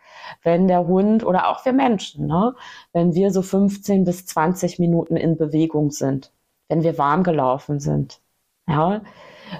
[0.42, 2.54] wenn der Hund oder auch wir Menschen, ne,
[2.92, 6.30] wenn wir so 15 bis 20 Minuten in Bewegung sind,
[6.68, 8.20] wenn wir warm gelaufen sind.
[8.68, 9.00] Ja,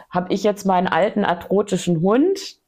[0.09, 2.59] habe ich jetzt meinen alten arthrotischen Hund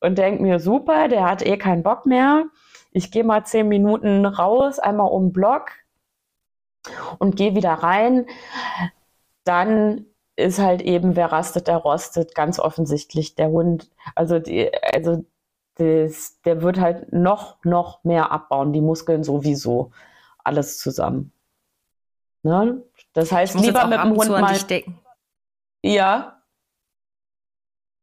[0.00, 2.44] und denke mir, super, der hat eh keinen Bock mehr.
[2.92, 5.70] Ich gehe mal zehn Minuten raus, einmal um den Block,
[7.18, 8.26] und gehe wieder rein,
[9.44, 13.90] dann ist halt eben, wer rastet, der rostet, ganz offensichtlich der Hund.
[14.14, 15.24] Also, die, also
[15.76, 19.90] das, der wird halt noch, noch mehr abbauen, die Muskeln sowieso,
[20.44, 21.32] alles zusammen.
[22.42, 22.82] Ne?
[23.12, 24.56] Das heißt, lieber mit dem Hund mal.
[25.82, 26.42] Ja.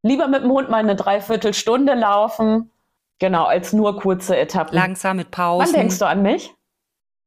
[0.02, 2.72] Lieber mit dem Hund mal eine Dreiviertelstunde laufen,
[3.20, 4.76] genau, als nur kurze Etappen.
[4.76, 5.68] Langsam mit Pausen.
[5.68, 6.54] Wann denkst du an mich?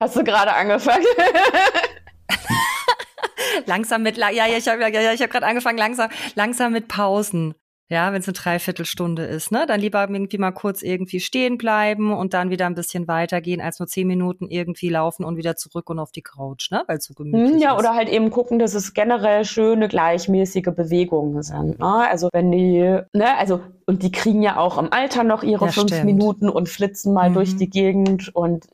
[0.03, 1.07] Hast du gerade angefangen?
[3.67, 7.55] langsam mit, ja, ja, ich habe ja, ich hab gerade angefangen, langsam, langsam mit Pausen.
[7.89, 9.65] Ja, wenn es eine Dreiviertelstunde ist, ne?
[9.69, 13.79] Dann lieber irgendwie mal kurz irgendwie stehen bleiben und dann wieder ein bisschen weitergehen, als
[13.79, 16.83] nur zehn Minuten irgendwie laufen und wieder zurück und auf die Couch, ne?
[16.89, 17.79] Weil es so gemütlich hm, ja, ist.
[17.79, 21.79] oder halt eben gucken, dass es generell schöne, gleichmäßige Bewegungen sind.
[21.79, 22.09] Ne?
[22.09, 25.71] Also wenn die, ne, also, und die kriegen ja auch im Alter noch ihre ja,
[25.71, 26.07] fünf stimmt.
[26.07, 27.35] Minuten und flitzen mal mhm.
[27.35, 28.67] durch die Gegend und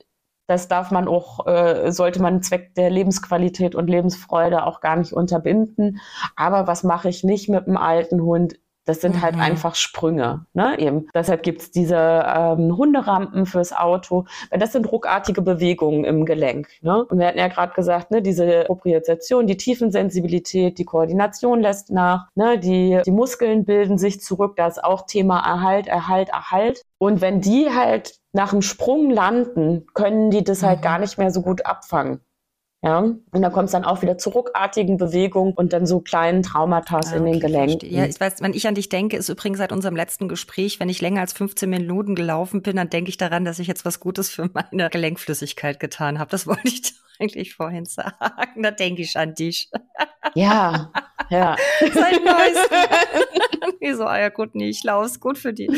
[0.49, 5.13] das darf man auch, äh, sollte man Zweck der Lebensqualität und Lebensfreude auch gar nicht
[5.13, 6.01] unterbinden.
[6.37, 8.59] Aber was mache ich nicht mit einem alten Hund?
[8.87, 9.43] Das sind halt mhm.
[9.43, 10.47] halt einfach Sprünge.
[10.55, 10.79] Ne?
[10.79, 11.09] Eben.
[11.15, 14.25] Deshalb gibt's diese ähm, Hunderampen fürs Auto.
[14.51, 16.69] Das sind ruckartige Bewegungen im Gelenk.
[16.81, 17.05] Ne?
[17.05, 22.29] Und wir hatten ja gerade gesagt, ne, diese Propriozeption, die Tiefensensibilität, die Koordination lässt nach,
[22.35, 22.59] ne?
[22.59, 24.57] die, die Muskeln bilden sich zurück.
[24.57, 26.83] Da ist auch Thema Erhalt, Erhalt, Erhalt.
[26.97, 30.83] Und wenn die halt nach dem Sprung landen, können die das halt mhm.
[30.83, 32.21] gar nicht mehr so gut abfangen.
[32.81, 36.45] Ja, und da kommt es dann auch wieder zu ruckartigen Bewegungen und dann so kleinen
[36.45, 37.93] Traumata ah, in den Gelenken.
[37.93, 40.89] Ja, ich weiß, wenn ich an dich denke, ist übrigens seit unserem letzten Gespräch, wenn
[40.89, 43.99] ich länger als 15 Minuten gelaufen bin, dann denke ich daran, dass ich jetzt was
[43.99, 46.31] Gutes für meine Gelenkflüssigkeit getan habe.
[46.31, 48.15] Das wollte ich eigentlich vorhin sagen?
[48.63, 49.71] Da denke ich an dich.
[50.35, 50.93] Ja,
[51.31, 51.57] ja.
[51.81, 52.69] Sein neues.
[53.81, 55.69] nee, so, ah ja gut, nee, ich laufe es gut für die.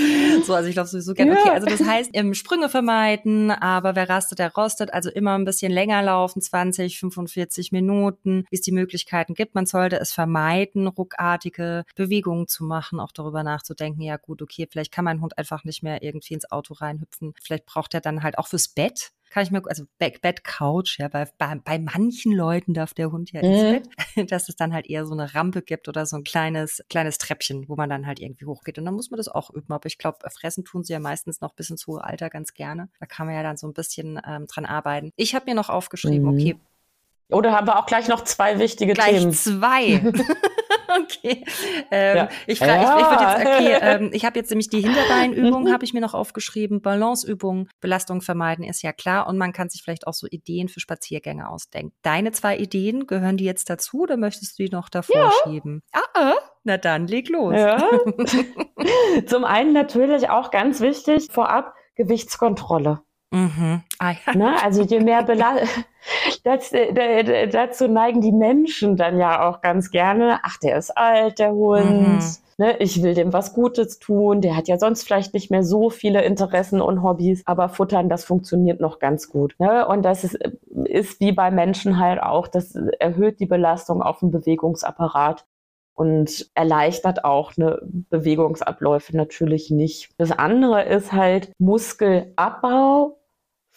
[0.45, 1.39] So, also ich laufe sowieso gerne.
[1.39, 4.93] Okay, also das heißt, im Sprünge vermeiden, aber wer rastet, der rostet.
[4.93, 9.55] Also immer ein bisschen länger laufen, 20, 45 Minuten, wie es die Möglichkeiten gibt.
[9.55, 14.93] Man sollte es vermeiden, ruckartige Bewegungen zu machen, auch darüber nachzudenken, ja gut, okay, vielleicht
[14.93, 17.35] kann mein Hund einfach nicht mehr irgendwie ins Auto reinhüpfen.
[17.43, 21.09] Vielleicht braucht er dann halt auch fürs Bett kann ich mir, also Bed Couch, ja,
[21.09, 23.93] bei, bei, bei manchen Leuten darf der Hund ja ins mhm.
[24.17, 27.19] Bett, dass es dann halt eher so eine Rampe gibt oder so ein kleines, kleines
[27.19, 28.79] Treppchen, wo man dann halt irgendwie hochgeht.
[28.79, 29.73] Und dann muss man das auch üben.
[29.73, 32.89] Aber ich glaube, fressen tun sie ja meistens noch bis ins hohe Alter ganz gerne.
[32.99, 35.13] Da kann man ja dann so ein bisschen ähm, dran arbeiten.
[35.17, 36.35] Ich habe mir noch aufgeschrieben, mhm.
[36.35, 36.57] okay.
[37.29, 39.33] Oder haben wir auch gleich noch zwei wichtige gleich Themen?
[39.33, 40.13] zwei.
[41.03, 41.45] okay.
[41.91, 42.29] Ähm, ja.
[42.47, 42.97] Ich frage, ja.
[42.97, 45.73] ich, ich würde jetzt, okay, ähm, ich habe jetzt nämlich die Hinterbeinübung, mhm.
[45.73, 49.83] habe ich mir noch aufgeschrieben, Balanceübung, Belastung vermeiden ist ja klar und man kann sich
[49.83, 51.95] vielleicht auch so Ideen für Spaziergänge ausdenken.
[52.03, 55.33] Deine zwei Ideen, gehören die jetzt dazu oder möchtest du die noch davor ja.
[55.45, 55.83] schieben?
[55.93, 57.55] Ah, ah, na dann, leg los.
[57.55, 57.83] Ja.
[59.27, 63.03] Zum einen natürlich auch ganz wichtig, vorab Gewichtskontrolle.
[63.33, 63.83] Mhm.
[63.99, 64.35] Ah, ja.
[64.37, 64.63] Ne?
[64.63, 65.57] Also je mehr Bela
[66.45, 71.39] das, äh, dazu neigen die Menschen dann ja auch ganz gerne, ach, der ist alt,
[71.39, 72.09] der Hund.
[72.09, 72.21] Mhm.
[72.59, 74.43] Ne, ich will dem was Gutes tun.
[74.43, 78.27] Der hat ja sonst vielleicht nicht mehr so viele Interessen und Hobbys, aber Futtern, das
[78.27, 79.55] funktioniert noch ganz gut.
[79.59, 79.89] Ne?
[79.89, 80.39] Und das ist,
[80.85, 85.47] ist wie bei Menschen halt auch, das erhöht die Belastung auf den Bewegungsapparat
[85.95, 87.79] und erleichtert auch eine
[88.11, 90.11] Bewegungsabläufe natürlich nicht.
[90.19, 93.20] Das andere ist halt Muskelabbau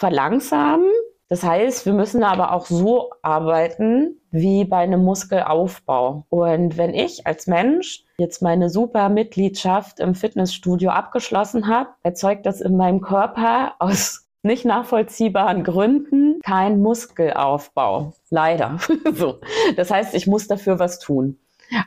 [0.04, 0.92] verlangsamen.
[1.30, 6.26] Das heißt, wir müssen aber auch so arbeiten wie bei einem Muskelaufbau.
[6.28, 12.60] Und wenn ich als Mensch jetzt meine super Mitgliedschaft im Fitnessstudio abgeschlossen habe, erzeugt das
[12.60, 18.12] in meinem Körper aus nicht nachvollziehbaren Gründen kein Muskelaufbau.
[18.30, 18.80] Leider.
[19.14, 19.36] so.
[19.78, 21.38] Das heißt, ich muss dafür was tun.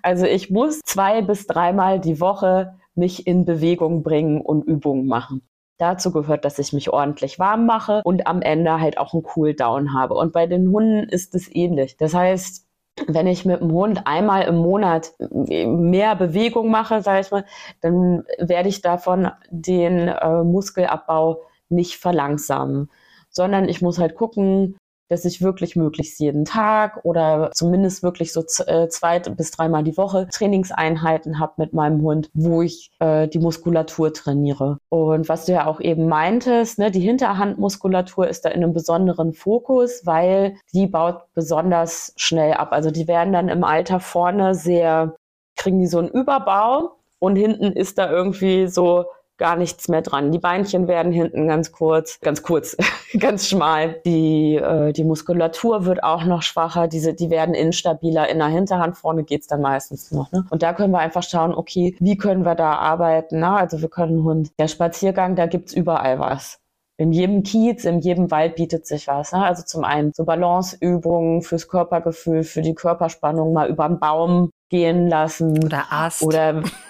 [0.03, 5.43] Also ich muss zwei bis dreimal die Woche mich in Bewegung bringen und Übungen machen.
[5.79, 9.93] Dazu gehört, dass ich mich ordentlich warm mache und am Ende halt auch einen Cooldown
[9.93, 10.15] habe.
[10.15, 11.97] Und bei den Hunden ist es ähnlich.
[11.97, 12.67] Das heißt,
[13.09, 17.45] wenn ich mit dem Hund einmal im Monat mehr Bewegung mache, sage ich mal,
[17.83, 22.91] dann werde ich davon den äh, Muskelabbau nicht verlangsamen,
[23.29, 24.77] sondern ich muss halt gucken,
[25.09, 29.97] dass ich wirklich möglichst jeden Tag oder zumindest wirklich so äh, zwei bis dreimal die
[29.97, 34.79] Woche Trainingseinheiten habe mit meinem Hund, wo ich äh, die Muskulatur trainiere.
[34.89, 39.33] Und was du ja auch eben meintest, ne, die Hinterhandmuskulatur ist da in einem besonderen
[39.33, 42.73] Fokus, weil die baut besonders schnell ab.
[42.73, 45.15] Also die werden dann im Alter vorne sehr,
[45.57, 49.07] kriegen die so einen Überbau und hinten ist da irgendwie so
[49.39, 50.33] gar nichts mehr dran.
[50.33, 52.77] Die Beinchen werden hinten ganz kurz, ganz kurz,
[53.19, 54.01] ganz schmal.
[54.05, 56.89] Die, äh, die Muskulatur wird auch noch schwacher.
[56.89, 58.29] Diese, die werden instabiler.
[58.29, 60.33] In der Hinterhand vorne geht's dann meistens noch.
[60.33, 60.45] Ne?
[60.51, 63.41] Und da können wir einfach schauen, okay, wie können wir da arbeiten?
[63.41, 63.57] Na?
[63.57, 64.51] Also wir können Hund.
[64.59, 66.59] Der Spaziergang, da gibt's überall was.
[66.99, 69.33] In jedem Kiez, in jedem Wald bietet sich was.
[69.33, 69.45] Ne?
[69.45, 75.07] Also zum einen so Balanceübungen fürs Körpergefühl, für die Körperspannung, mal über einen Baum gehen
[75.07, 75.63] lassen.
[75.63, 76.23] Oder Ast.
[76.23, 76.63] Oder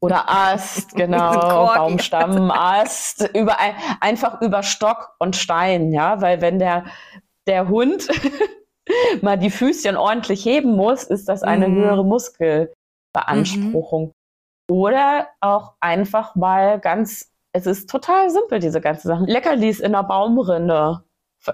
[0.00, 3.56] Oder Ast, genau, Baumstamm, Ast, über,
[4.00, 6.84] einfach über Stock und Stein, ja, weil wenn der,
[7.46, 8.08] der Hund
[9.22, 11.76] mal die Füßchen ordentlich heben muss, ist das eine mhm.
[11.76, 14.06] höhere Muskelbeanspruchung.
[14.06, 14.12] Mhm.
[14.68, 19.26] Oder auch einfach mal ganz, es ist total simpel, diese ganzen Sachen.
[19.26, 21.02] Leckerlis in der Baumrinde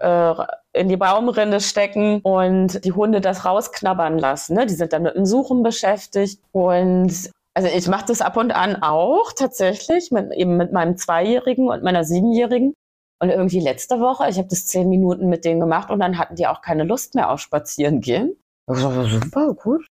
[0.01, 0.35] äh,
[0.73, 4.55] in die Baumrinde stecken und die Hunde das rausknabbern lassen.
[4.55, 4.67] Ne?
[4.67, 8.83] Die sind dann mit dem Suchen beschäftigt und also ich mache das ab und an
[8.83, 12.75] auch tatsächlich, mit, eben mit meinem Zweijährigen und meiner Siebenjährigen.
[13.21, 16.35] Und irgendwie letzte Woche, ich habe das zehn Minuten mit denen gemacht und dann hatten
[16.35, 18.37] die auch keine Lust mehr auf Spazieren gehen.
[18.69, 19.87] Ich so, super, gut.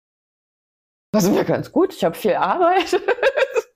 [1.12, 3.00] Das ist mir ganz gut, ich habe viel Arbeit.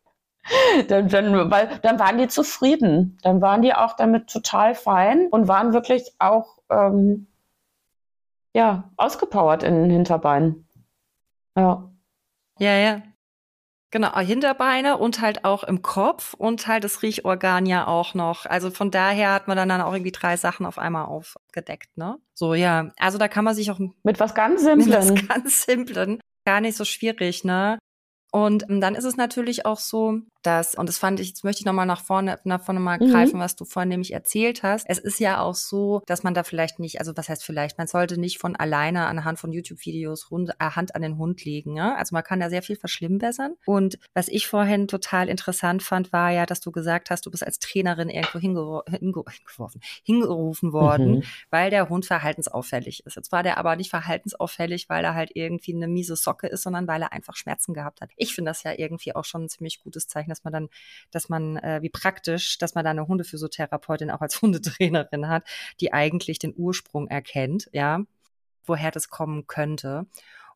[0.89, 3.19] dann, dann, weil, dann waren die zufrieden.
[3.23, 7.27] Dann waren die auch damit total fein und waren wirklich auch ähm,
[8.55, 10.69] ja, ausgepowert in den Hinterbeinen.
[11.57, 11.91] Ja.
[12.59, 13.03] Ja, ja.
[13.93, 18.47] Genau, Hinterbeine und halt auch im Kopf und halt das Riechorgan ja auch noch.
[18.47, 22.19] Also von daher hat man dann, dann auch irgendwie drei Sachen auf einmal aufgedeckt, ne?
[22.35, 22.93] So, ja.
[22.99, 24.89] Also da kann man sich auch mit was ganz Simplen.
[24.89, 26.21] Mit was ganz Simplen.
[26.45, 27.79] Gar nicht so schwierig, ne?
[28.33, 31.61] Und ähm, dann ist es natürlich auch so, dass, und das fand ich, jetzt möchte
[31.61, 33.11] ich nochmal nach vorne, nach vorne mal mhm.
[33.11, 34.87] greifen, was du vorhin nämlich erzählt hast.
[34.89, 37.87] Es ist ja auch so, dass man da vielleicht nicht, also was heißt vielleicht, man
[37.87, 41.77] sollte nicht von alleine anhand von YouTube-Videos äh, Hand an den Hund legen.
[41.77, 41.95] Ja?
[41.95, 43.55] Also man kann da sehr viel verschlimmbessern.
[43.67, 47.45] Und was ich vorhin total interessant fand, war ja, dass du gesagt hast, du bist
[47.45, 51.23] als Trainerin irgendwo hinge hinge hingeworfen, hingerufen worden, mhm.
[51.51, 53.17] weil der Hund verhaltensauffällig ist.
[53.17, 56.87] Jetzt war der aber nicht verhaltensauffällig, weil er halt irgendwie eine miese Socke ist, sondern
[56.87, 58.11] weil er einfach Schmerzen gehabt hat.
[58.17, 60.69] Ich finde das ja irgendwie auch schon ein ziemlich gutes Zeichen dass man dann,
[61.11, 65.45] dass man, äh, wie praktisch, dass man da eine Hundephysiotherapeutin auch als Hundetrainerin hat,
[65.81, 68.01] die eigentlich den Ursprung erkennt, ja,
[68.65, 70.07] woher das kommen könnte.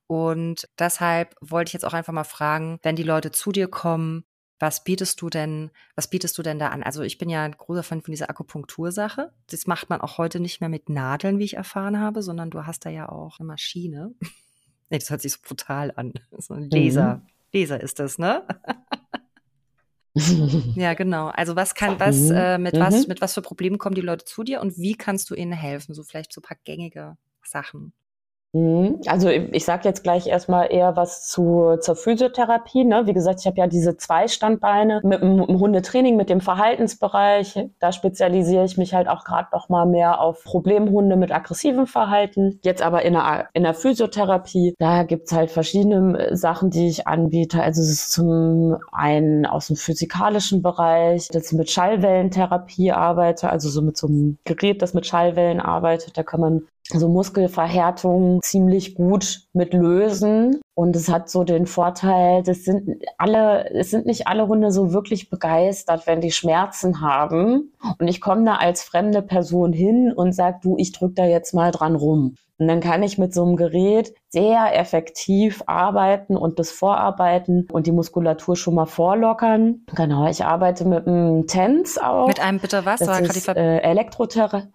[0.07, 4.25] Und deshalb wollte ich jetzt auch einfach mal fragen, wenn die Leute zu dir kommen,
[4.59, 6.83] was bietest du denn, was bietest du denn da an?
[6.83, 9.33] Also ich bin ja ein großer Fan von dieser Akupunktursache.
[9.49, 12.65] Das macht man auch heute nicht mehr mit Nadeln, wie ich erfahren habe, sondern du
[12.65, 14.15] hast da ja auch eine Maschine.
[14.91, 16.13] nee, das hört sich so brutal an.
[16.39, 17.17] So ein Laser.
[17.17, 17.27] Mhm.
[17.53, 18.47] Laser ist das, ne?
[20.77, 21.29] ja, genau.
[21.29, 22.37] Also was kann, was, mhm.
[22.37, 22.81] äh, mit mhm.
[22.81, 25.53] was, mit was für Problemen kommen die Leute zu dir und wie kannst du ihnen
[25.53, 25.95] helfen?
[25.95, 27.93] So vielleicht so ein paar gängige Sachen.
[28.55, 29.01] Mhm.
[29.07, 32.85] Also ich sage jetzt gleich erstmal eher was zu, zur Physiotherapie.
[32.85, 33.03] Ne?
[33.07, 37.69] Wie gesagt, ich habe ja diese zwei Standbeine mit dem Hundetraining, mit dem Verhaltensbereich.
[37.81, 42.61] Da spezialisiere ich mich halt auch gerade noch mal mehr auf Problemhunde mit aggressivem Verhalten.
[42.63, 47.09] Jetzt aber in der, in der Physiotherapie, da gibt's halt verschiedene äh, Sachen, die ich
[47.09, 47.61] anbiete.
[47.61, 53.69] Also es ist zum einen aus dem physikalischen Bereich, dass ich mit Schallwellentherapie arbeite, also
[53.69, 56.17] so mit so einem Gerät, das mit Schallwellen arbeitet.
[56.17, 60.61] Da kann man so Muskelverhärtungen ziemlich gut mit lösen.
[60.75, 64.93] Und es hat so den Vorteil, das sind alle, es sind nicht alle Hunde so
[64.93, 67.73] wirklich begeistert, wenn die Schmerzen haben.
[67.99, 71.55] Und ich komme da als fremde Person hin und sag, du, ich drück da jetzt
[71.55, 72.37] mal dran rum.
[72.59, 77.87] Und dann kann ich mit so einem Gerät sehr effektiv arbeiten und das vorarbeiten und
[77.87, 79.83] die Muskulatur schon mal vorlockern.
[79.95, 82.29] Genau, ich arbeite mit einem TENS auch.
[82.29, 83.01] Mit einem bitte was?
[83.01, 84.69] Das ist, äh, Elektrotherapie.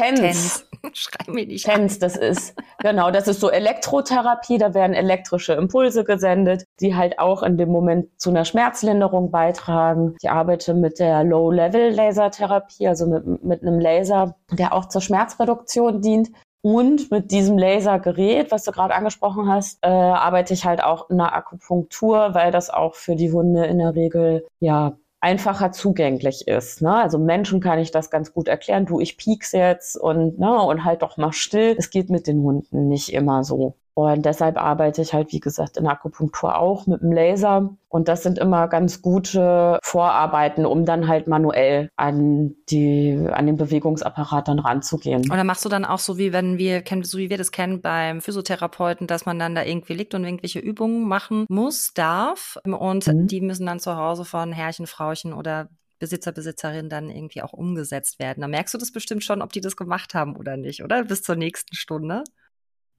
[0.00, 0.20] TENS.
[0.20, 0.64] TENS.
[0.92, 6.04] Schrei mir nicht TENS, das ist, genau, das ist so Elektrotherapie, da werden elektrische Impulse
[6.04, 10.14] gesendet, die halt auch in dem Moment zu einer Schmerzlinderung beitragen.
[10.20, 16.30] Ich arbeite mit der Low-Level-Lasertherapie, also mit, mit einem Laser, der auch zur Schmerzreduktion dient.
[16.60, 21.18] Und mit diesem Lasergerät, was du gerade angesprochen hast, äh, arbeite ich halt auch in
[21.18, 26.82] der Akupunktur, weil das auch für die Hunde in der Regel ja einfacher zugänglich ist.
[26.82, 26.94] Ne?
[26.94, 28.86] Also Menschen kann ich das ganz gut erklären.
[28.86, 31.74] Du, ich pieks jetzt und, ne, und halt doch mal still.
[31.78, 33.74] Es geht mit den Hunden nicht immer so.
[33.98, 37.76] Und deshalb arbeite ich halt, wie gesagt, in Akupunktur auch mit dem Laser.
[37.88, 43.56] Und das sind immer ganz gute Vorarbeiten, um dann halt manuell an die, an den
[43.56, 45.22] Bewegungsapparat dann ranzugehen.
[45.22, 47.50] Und dann machst du dann auch so wie wenn wir kennen, so wie wir das
[47.50, 52.56] kennen beim Physiotherapeuten, dass man dann da irgendwie liegt und irgendwelche Übungen machen muss, darf.
[52.64, 53.26] Und mhm.
[53.26, 58.20] die müssen dann zu Hause von Herrchen, Frauchen oder Besitzer, Besitzerin dann irgendwie auch umgesetzt
[58.20, 58.42] werden.
[58.42, 61.02] Da merkst du das bestimmt schon, ob die das gemacht haben oder nicht, oder?
[61.02, 62.22] Bis zur nächsten Stunde.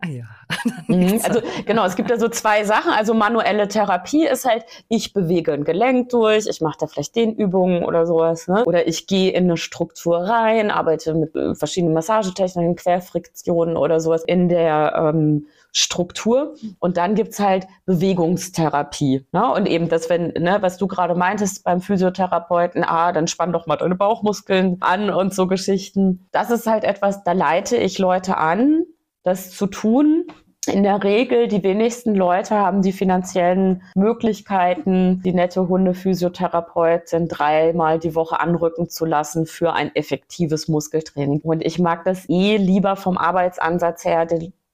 [0.01, 0.25] Ah ja.
[0.87, 2.91] Mhm, also genau, es gibt ja so zwei Sachen.
[2.91, 7.35] Also manuelle Therapie ist halt, ich bewege ein Gelenk durch, ich mache da vielleicht den
[7.35, 8.47] Übungen oder sowas.
[8.47, 8.65] Ne?
[8.65, 14.23] Oder ich gehe in eine Struktur rein, arbeite mit äh, verschiedenen Massagetechniken, Querfriktionen oder sowas
[14.25, 16.55] in der ähm, Struktur.
[16.79, 19.25] Und dann gibt's halt Bewegungstherapie.
[19.31, 19.53] Ne?
[19.53, 23.67] Und eben das, wenn, ne, was du gerade meintest beim Physiotherapeuten, ah, dann spann doch
[23.67, 26.27] mal deine Bauchmuskeln an und so Geschichten.
[26.31, 28.85] Das ist halt etwas, da leite ich Leute an,
[29.29, 30.25] das zu tun.
[30.67, 38.13] In der Regel, die wenigsten Leute haben die finanziellen Möglichkeiten, die nette Hundephysiotherapeutin dreimal die
[38.13, 41.39] Woche anrücken zu lassen für ein effektives Muskeltraining.
[41.41, 44.25] Und ich mag das eh lieber vom Arbeitsansatz her,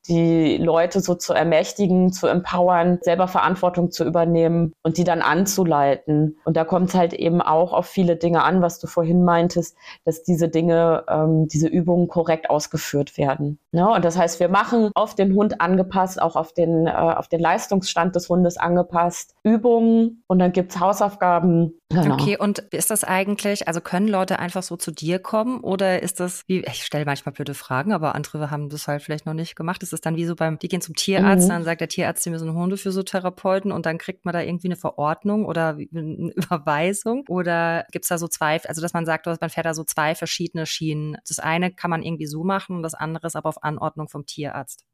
[0.07, 6.37] die Leute so zu ermächtigen, zu empowern, selber Verantwortung zu übernehmen und die dann anzuleiten.
[6.45, 9.75] Und da kommt es halt eben auch auf viele Dinge an, was du vorhin meintest,
[10.03, 13.59] dass diese Dinge, ähm, diese Übungen korrekt ausgeführt werden.
[13.71, 17.27] Ja, und das heißt, wir machen auf den Hund angepasst, auch auf den, äh, auf
[17.27, 21.73] den Leistungsstand des Hundes angepasst, Übungen und dann gibt's Hausaufgaben.
[21.89, 22.15] Genau.
[22.15, 26.19] Okay, und ist das eigentlich, also können Leute einfach so zu dir kommen oder ist
[26.19, 29.55] das, wie, ich stelle manchmal blöde Fragen, aber andere haben das halt vielleicht noch nicht
[29.55, 29.83] gemacht.
[29.83, 31.49] Ist es dann wie so beim, die gehen zum Tierarzt, mhm.
[31.49, 35.45] dann sagt der Tierarzt, die müssen Hundephysiotherapeuten und dann kriegt man da irgendwie eine Verordnung
[35.45, 37.23] oder eine Überweisung?
[37.27, 40.65] Oder gibt's da so zwei, also dass man sagt, man fährt da so zwei verschiedene
[40.65, 41.17] Schienen.
[41.27, 44.85] Das eine kann man irgendwie so machen, das andere ist aber auf Anordnung vom Tierarzt.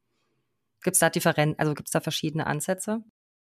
[0.84, 3.04] Gibt's da Differenz, also gibt's da verschiedene Ansätze?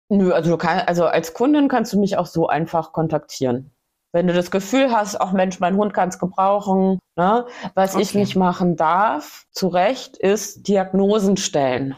[0.10, 3.72] Nö, also, kann, also als Kundin kannst du mich auch so einfach kontaktieren.
[4.13, 7.45] Wenn du das Gefühl hast, auch Mensch, mein Hund kann es gebrauchen, ne?
[7.73, 8.04] was okay.
[8.04, 11.95] ich nicht machen darf, zu Recht, ist Diagnosen stellen.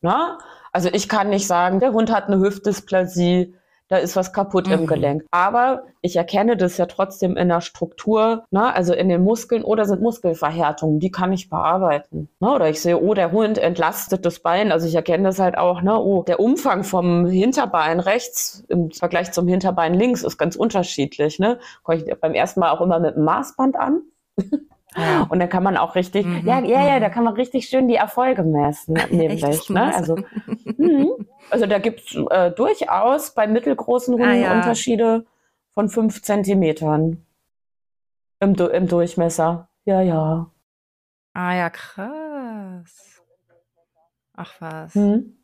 [0.00, 0.38] Ne?
[0.72, 3.54] Also ich kann nicht sagen, der Hund hat eine Hüftdysplasie,
[3.88, 4.72] da ist was kaputt mhm.
[4.74, 5.24] im Gelenk.
[5.30, 8.74] Aber ich erkenne das ja trotzdem in der Struktur, ne?
[8.74, 12.28] also in den Muskeln oder sind Muskelverhärtungen, die kann ich bearbeiten.
[12.40, 12.50] Ne?
[12.50, 15.82] Oder ich sehe, oh, der Hund entlastet das Bein, also ich erkenne das halt auch,
[15.82, 15.98] ne?
[15.98, 21.38] oh, der Umfang vom Hinterbein rechts im Vergleich zum Hinterbein links ist ganz unterschiedlich.
[21.38, 21.58] Ne?
[21.82, 24.02] Komme ich beim ersten Mal auch immer mit einem Maßband an.
[24.96, 25.26] Ja.
[25.28, 26.46] Und dann kann man auch richtig, mhm.
[26.46, 27.12] ja, ja, ja, da mhm.
[27.12, 29.58] kann man richtig schön die Erfolge messen nebenbei.
[29.68, 29.94] Ne?
[29.94, 30.16] Also,
[30.76, 31.06] mh.
[31.50, 34.54] also da gibt es äh, durchaus bei mittelgroßen Hunden ah, ja.
[34.54, 35.26] Unterschiede
[35.72, 37.24] von fünf Zentimetern
[38.40, 39.68] im, im Durchmesser.
[39.84, 40.50] Ja, ja.
[41.34, 43.22] Ah ja, krass.
[44.34, 44.94] Ach was.
[44.94, 45.37] Hm?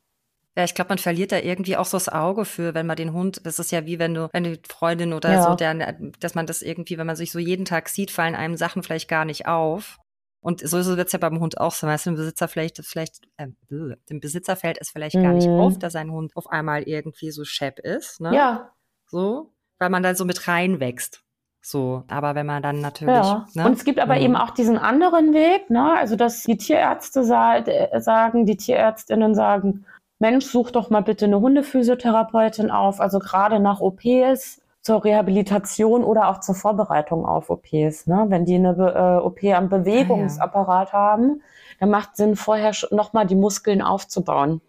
[0.56, 3.12] Ja, ich glaube, man verliert da irgendwie auch so das Auge für, wenn man den
[3.12, 5.42] Hund, das ist ja wie wenn du, wenn die Freundin oder ja.
[5.42, 8.56] so, der, dass man das irgendwie, wenn man sich so jeden Tag sieht, fallen einem
[8.56, 9.98] Sachen vielleicht gar nicht auf.
[10.40, 13.22] Und sowieso wird es ja beim Hund auch so, weißt du, dem Besitzer vielleicht, vielleicht,
[13.38, 15.22] äh, dem Besitzer fällt es vielleicht mhm.
[15.22, 15.58] gar nicht mhm.
[15.58, 18.34] auf, dass sein Hund auf einmal irgendwie so schepp ist, ne?
[18.34, 18.70] Ja.
[19.06, 21.24] So, weil man dann so mit reinwächst.
[21.62, 23.14] So, aber wenn man dann natürlich.
[23.14, 23.46] Ja.
[23.54, 23.64] Ne?
[23.64, 24.20] Und es gibt aber mhm.
[24.20, 25.94] eben auch diesen anderen Weg, ne?
[25.96, 29.86] Also, dass die Tierärzte sa äh, sagen, die Tierärztinnen sagen,
[30.24, 36.28] Mensch, such doch mal bitte eine Hundephysiotherapeutin auf, also gerade nach OPs zur Rehabilitation oder
[36.28, 38.06] auch zur Vorbereitung auf OPs.
[38.06, 38.24] Ne?
[38.28, 40.98] Wenn die eine äh, OP am Bewegungsapparat ah, ja.
[40.98, 41.42] haben,
[41.78, 44.62] dann macht Sinn, vorher nochmal die Muskeln aufzubauen.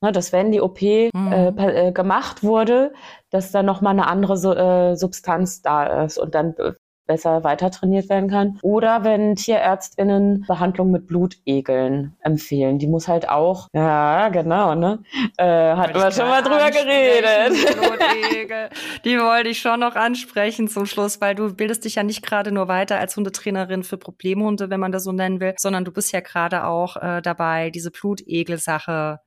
[0.00, 1.32] Ne, dass wenn die OP mhm.
[1.32, 2.94] äh, äh, gemacht wurde,
[3.28, 6.72] dass da nochmal eine andere äh, Substanz da ist und dann äh,
[7.06, 8.58] besser weiter trainiert werden kann.
[8.62, 12.78] Oder wenn TierärztInnen Behandlung mit Blutegeln empfehlen.
[12.78, 15.02] Die muss halt auch, ja, genau, ne?
[15.36, 17.76] Äh, hatten wir schon mal drüber geredet.
[17.76, 18.70] Blutegel.
[19.04, 22.52] Die wollte ich schon noch ansprechen zum Schluss, weil du bildest dich ja nicht gerade
[22.52, 26.12] nur weiter als Hundetrainerin für Problemhunde, wenn man das so nennen will, sondern du bist
[26.12, 29.20] ja gerade auch äh, dabei, diese Blutegel-Sache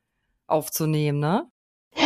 [0.47, 1.43] aufzunehmen, ne?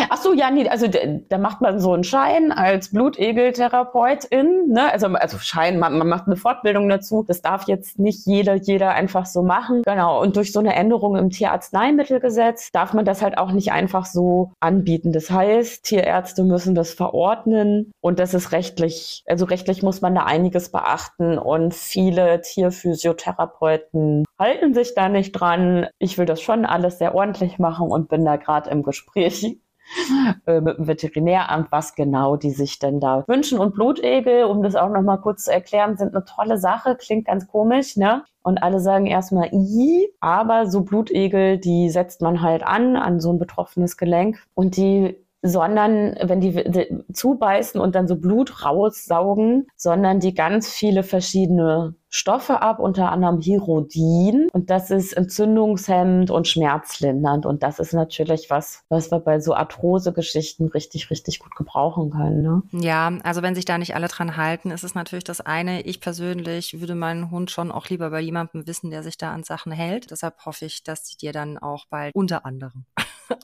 [0.10, 4.92] Ach so, ja, nee, also da macht man so einen Schein als Blutegeltherapeutin, ne?
[4.92, 7.24] Also, also Schein, man, man macht eine Fortbildung dazu.
[7.28, 9.82] Das darf jetzt nicht jeder, jeder einfach so machen.
[9.84, 10.22] Genau.
[10.22, 14.52] Und durch so eine Änderung im Tierarzneimittelgesetz darf man das halt auch nicht einfach so
[14.60, 15.12] anbieten.
[15.12, 20.24] Das heißt, Tierärzte müssen das verordnen und das ist rechtlich, also rechtlich muss man da
[20.24, 25.88] einiges beachten und viele Tierphysiotherapeuten halten sich da nicht dran.
[26.00, 29.58] Ich will das schon alles sehr ordentlich machen und bin da gerade im Gespräch
[30.46, 33.60] äh, mit dem Veterinäramt, was genau die sich denn da wünschen.
[33.60, 37.48] Und Blutegel, um das auch nochmal kurz zu erklären, sind eine tolle Sache, klingt ganz
[37.48, 38.24] komisch, ne?
[38.44, 43.32] Und alle sagen erstmal i, aber so Blutegel, die setzt man halt an, an so
[43.32, 46.64] ein betroffenes Gelenk und die sondern wenn die
[47.12, 53.40] zubeißen und dann so Blut raussaugen, sondern die ganz viele verschiedene Stoffe ab, unter anderem
[53.40, 54.50] Hirodin.
[54.52, 57.46] Und das ist entzündungshemmend und schmerzlindernd.
[57.46, 62.42] Und das ist natürlich was, was wir bei so Arthrose-Geschichten richtig, richtig gut gebrauchen können.
[62.42, 62.64] Ne?
[62.74, 65.82] Ja, also wenn sich da nicht alle dran halten, ist es natürlich das eine.
[65.84, 69.44] Ich persönlich würde meinen Hund schon auch lieber bei jemandem wissen, der sich da an
[69.44, 70.12] Sachen hält.
[70.12, 72.86] Deshalb hoffe ich, dass sie dir dann auch bald unter anderem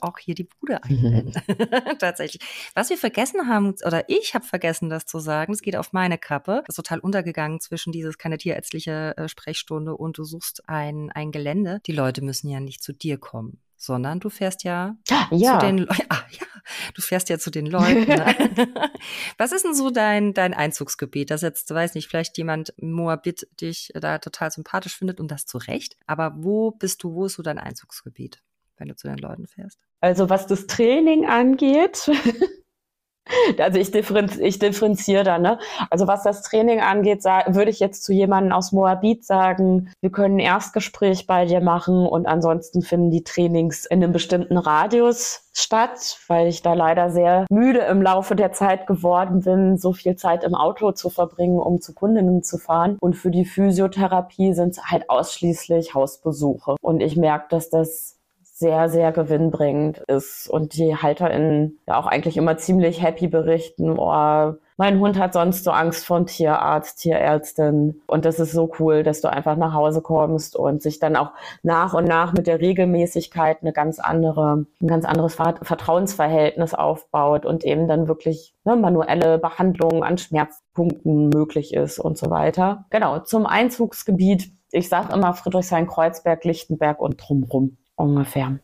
[0.00, 1.32] auch hier die Bude einrennen.
[1.98, 2.42] Tatsächlich.
[2.74, 6.18] Was wir vergessen haben, oder ich habe vergessen, das zu sagen, es geht auf meine
[6.18, 6.62] Kappe.
[6.66, 11.32] Das ist total untergegangen zwischen dieses keine tierärztliche äh, Sprechstunde und du suchst ein, ein
[11.32, 11.80] Gelände.
[11.86, 14.96] Die Leute müssen ja nicht zu dir kommen sondern du fährst ja,
[15.30, 15.58] ja.
[15.58, 16.06] zu den Leuten.
[16.08, 16.46] Ah, ja,
[16.94, 18.08] du fährst ja zu den Leuten.
[18.08, 18.34] Ne?
[19.38, 21.30] Was ist denn so dein, dein Einzugsgebiet?
[21.30, 25.58] Das jetzt, weiß nicht, vielleicht jemand Moabit dich da total sympathisch findet und das zu
[25.58, 25.96] Recht.
[26.06, 28.42] Aber wo bist du, wo ist so dein Einzugsgebiet?
[28.78, 29.78] Wenn du zu den Leuten fährst?
[30.00, 32.10] Also was das Training angeht,
[33.58, 35.58] also ich, differenz, ich differenziere da, ne?
[35.90, 40.36] Also was das Training angeht, würde ich jetzt zu jemandem aus Moabit sagen, wir können
[40.36, 46.18] ein Erstgespräch bei dir machen und ansonsten finden die Trainings in einem bestimmten Radius statt,
[46.28, 50.44] weil ich da leider sehr müde im Laufe der Zeit geworden bin, so viel Zeit
[50.44, 52.96] im Auto zu verbringen, um zu Kundinnen zu fahren.
[53.00, 56.76] Und für die Physiotherapie sind es halt ausschließlich Hausbesuche.
[56.80, 58.17] Und ich merke, dass das
[58.58, 64.54] sehr, sehr gewinnbringend ist und die HalterInnen ja auch eigentlich immer ziemlich happy berichten, oh,
[64.76, 68.00] mein Hund hat sonst so Angst vor Tierarzt, Tierärztin.
[68.06, 71.32] Und das ist so cool, dass du einfach nach Hause kommst und sich dann auch
[71.62, 77.64] nach und nach mit der Regelmäßigkeit eine ganz andere, ein ganz anderes Vertrauensverhältnis aufbaut und
[77.64, 82.86] eben dann wirklich ne, manuelle Behandlung an Schmerzpunkten möglich ist und so weiter.
[82.90, 84.52] Genau, zum Einzugsgebiet.
[84.70, 88.58] Ich sage immer Friedrichshain-Kreuzberg, Lichtenberg und drumrum ungefähr.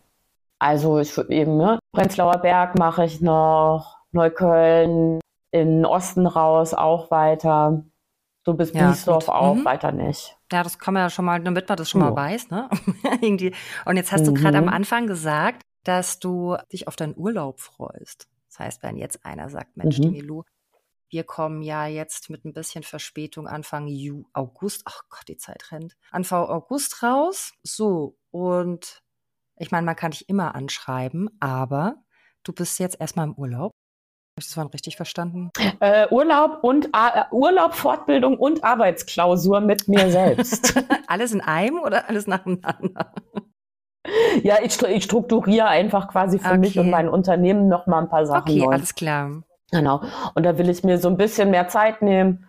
[0.58, 5.20] Also ich würde eben, ne, Prenzlauer Berg mache ich noch, Neukölln,
[5.50, 7.84] in Osten raus auch weiter.
[8.44, 9.64] So bis ja, Biesdorf auch, mhm.
[9.64, 10.36] weiter nicht.
[10.52, 12.06] Ja, das kann man ja schon mal, damit man das schon oh.
[12.06, 12.68] mal weiß, ne?
[13.84, 14.26] Und jetzt hast mhm.
[14.26, 18.28] du gerade am Anfang gesagt, dass du dich auf deinen Urlaub freust.
[18.48, 20.10] Das heißt, wenn jetzt einer sagt, Mensch, mhm.
[20.10, 20.42] Milou,
[21.08, 25.70] wir kommen ja jetzt mit ein bisschen Verspätung Anfang Ju August, ach Gott, die Zeit
[25.70, 27.52] rennt, Anfang August raus.
[27.62, 29.03] So, und
[29.58, 31.96] ich meine, man kann dich immer anschreiben, aber
[32.42, 33.72] du bist jetzt erstmal im Urlaub.
[34.36, 35.50] Habe ich das mal richtig verstanden?
[35.78, 40.74] Äh, Urlaub und äh, Urlaub, Fortbildung und Arbeitsklausur mit mir selbst.
[41.06, 43.12] alles in einem oder alles nacheinander?
[44.42, 46.58] Ja, ich, ich strukturiere einfach quasi für okay.
[46.58, 48.72] mich und mein Unternehmen noch mal ein paar Sachen Okay, neu.
[48.72, 49.44] alles klar.
[49.70, 50.02] Genau.
[50.34, 52.46] Und da will ich mir so ein bisschen mehr Zeit nehmen,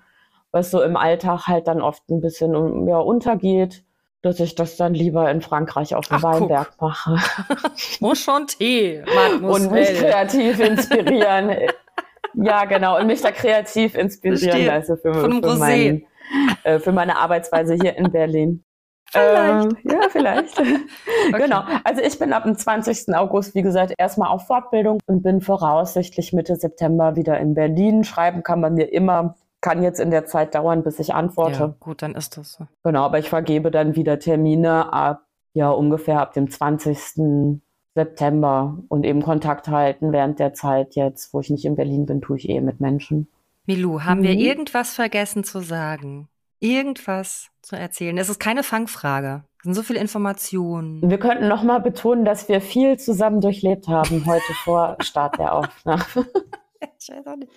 [0.52, 3.84] was so im Alltag halt dann oft ein bisschen ja, untergeht,
[4.26, 6.90] dass ich das dann lieber in Frankreich auf dem Ach, Weinberg guck.
[6.90, 7.18] mache.
[8.00, 9.04] Muss schon Tee.
[9.42, 11.52] Und mich kreativ inspirieren.
[12.34, 13.00] ja, genau.
[13.00, 16.06] Und mich da kreativ inspirieren lasse für, für, mein,
[16.64, 18.64] äh, für meine Arbeitsweise hier in Berlin.
[19.12, 19.66] Vielleicht.
[19.66, 20.60] Ähm, ja, vielleicht.
[20.60, 20.82] okay.
[21.32, 21.64] Genau.
[21.84, 23.16] Also ich bin ab dem 20.
[23.16, 28.04] August, wie gesagt, erstmal auf Fortbildung und bin voraussichtlich Mitte September wieder in Berlin.
[28.04, 29.36] Schreiben kann man mir immer.
[29.62, 31.60] Kann jetzt in der Zeit dauern, bis ich antworte.
[31.60, 32.68] Ja, gut, dann ist das so.
[32.84, 37.62] Genau, aber ich vergebe dann wieder Termine ab, ja, ungefähr ab dem 20.
[37.96, 42.22] September und eben Kontakt halten während der Zeit jetzt, wo ich nicht in Berlin bin,
[42.22, 43.28] tue ich eh mit Menschen.
[43.66, 44.24] Milou, haben mhm.
[44.24, 46.28] wir irgendwas vergessen zu sagen?
[46.66, 48.18] irgendwas zu erzählen?
[48.18, 49.44] Es ist keine Fangfrage.
[49.60, 51.10] Es sind so viele Informationen.
[51.10, 55.54] Wir könnten noch mal betonen, dass wir viel zusammen durchlebt haben heute vor Start der
[55.54, 56.04] Aufnahme.
[57.00, 57.52] Ich weiß auch nicht.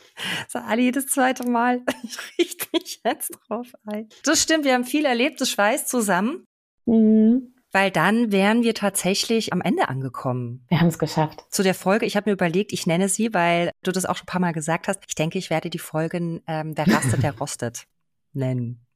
[0.52, 1.82] Das ist Ali jedes zweite Mal.
[2.02, 4.08] Ich richte mich jetzt drauf ein.
[4.24, 6.44] Das stimmt, wir haben viel erlebt, das Schweiß zusammen.
[6.86, 7.54] Mhm.
[7.70, 10.64] Weil dann wären wir tatsächlich am Ende angekommen.
[10.68, 11.44] Wir haben es geschafft.
[11.50, 14.24] Zu der Folge, ich habe mir überlegt, ich nenne sie, weil du das auch schon
[14.24, 15.00] ein paar Mal gesagt hast.
[15.06, 17.84] Ich denke, ich werde die Folgen ähm, Der rastet, der rostet
[18.32, 18.86] nennen.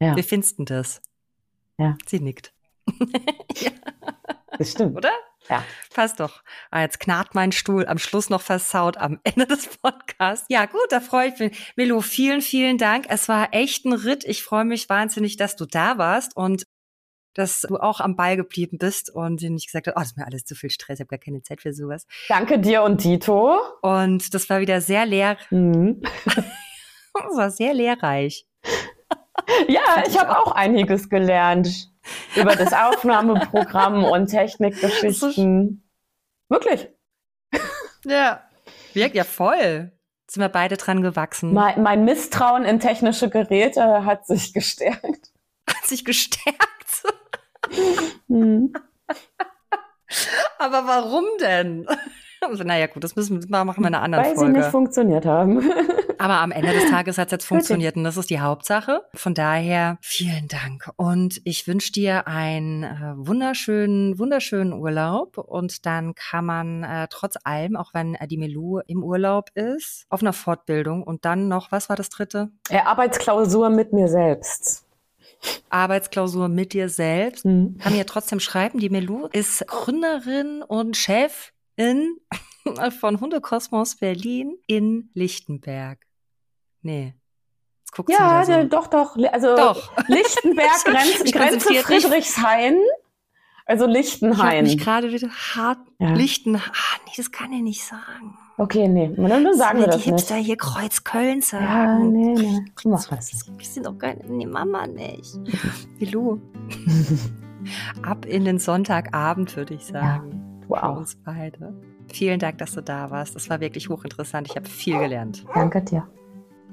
[0.00, 0.16] Ja.
[0.16, 1.00] Wie findest du das?
[1.78, 1.96] Ja.
[2.06, 2.52] Sie nickt.
[3.56, 3.70] ja.
[4.58, 4.96] Das stimmt.
[4.96, 5.12] Oder?
[5.50, 5.64] Ja.
[5.92, 6.42] Passt doch.
[6.70, 10.46] Ah, jetzt knarrt mein Stuhl am Schluss noch versaut am Ende des Podcasts.
[10.48, 11.72] Ja, gut, da freue ich mich.
[11.76, 13.06] Milo, vielen, vielen Dank.
[13.08, 14.24] Es war echt ein Ritt.
[14.24, 16.66] Ich freue mich wahnsinnig, dass du da warst und
[17.34, 20.26] dass du auch am Ball geblieben bist und nicht gesagt hast, oh, das ist mir
[20.26, 22.06] alles zu viel Stress, ich habe gar keine Zeit für sowas.
[22.28, 23.56] Danke dir und Dito.
[23.82, 25.36] Und das war wieder sehr leer.
[25.50, 26.02] Mhm.
[26.24, 28.46] das war sehr lehrreich.
[29.68, 31.89] Ja, ich habe auch einiges gelernt
[32.36, 35.88] über das Aufnahmeprogramm und Technikgeschichten.
[36.48, 36.88] Wirklich.
[38.04, 38.42] Ja,
[38.94, 39.92] wirkt ja voll.
[40.30, 41.52] Sind wir beide dran gewachsen.
[41.52, 45.32] Mein, mein Misstrauen in technische Geräte hat sich gestärkt.
[45.68, 46.58] Hat sich gestärkt?
[48.28, 48.72] hm.
[50.58, 51.86] Aber warum denn?
[52.42, 54.54] Also, naja, gut, das müssen wir machen wir in einer anderen Weil Folge.
[54.54, 55.70] Weil sie nicht funktioniert haben.
[56.20, 59.06] Aber am Ende des Tages hat es jetzt funktioniert und das ist die Hauptsache.
[59.14, 60.90] Von daher vielen Dank.
[60.96, 65.38] Und ich wünsche dir einen äh, wunderschönen, wunderschönen Urlaub.
[65.38, 70.04] Und dann kann man äh, trotz allem, auch wenn äh, die Melou im Urlaub ist,
[70.10, 72.50] auf einer Fortbildung und dann noch, was war das dritte?
[72.68, 74.84] Äh, Arbeitsklausur mit mir selbst.
[75.70, 77.46] Arbeitsklausur mit dir selbst.
[77.46, 77.78] Mhm.
[77.78, 82.18] Kann mir trotzdem schreiben, die Melou ist Gründerin und Chef in,
[83.00, 86.09] von Hundekosmos Berlin in Lichtenberg.
[86.82, 87.14] Nee.
[87.80, 88.64] Jetzt guckt ja, so.
[88.64, 89.16] doch, doch.
[89.32, 89.90] Also doch.
[90.08, 92.78] Lichtenberg, Grenz, Grenze Friedrichshain.
[93.66, 94.66] Also Lichtenhain.
[94.66, 96.12] Ich gerade wieder hart ja.
[96.12, 96.56] Lichten.
[96.56, 96.60] Ah,
[97.06, 98.36] nee, das kann ich nicht sagen.
[98.58, 101.64] Okay, nee, dann sagen wir das die Hipster hier Kreuzköln sagen.
[101.64, 102.60] Ja, nee, nee.
[102.84, 103.46] Mach das.
[103.56, 105.38] Wir sind doch keine, nee, Mama nicht.
[105.98, 106.06] Wie
[108.02, 110.60] Ab in den Sonntagabend, würde ich sagen.
[110.62, 110.68] Ja.
[110.68, 110.80] Wow.
[110.80, 111.74] Für uns beide.
[112.12, 113.34] Vielen Dank, dass du da warst.
[113.34, 114.48] Das war wirklich hochinteressant.
[114.48, 115.46] Ich habe viel gelernt.
[115.54, 116.06] Danke dir.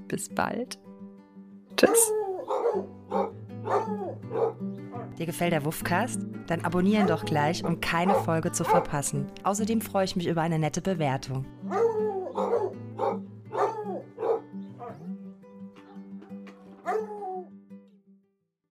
[0.08, 0.80] Bis bald.
[1.76, 2.12] Tschüss.
[5.18, 6.22] Dir gefällt der Wuffcast?
[6.48, 9.28] Dann abonnieren doch gleich, um keine Folge zu verpassen.
[9.44, 11.46] Außerdem freue ich mich über eine nette Bewertung.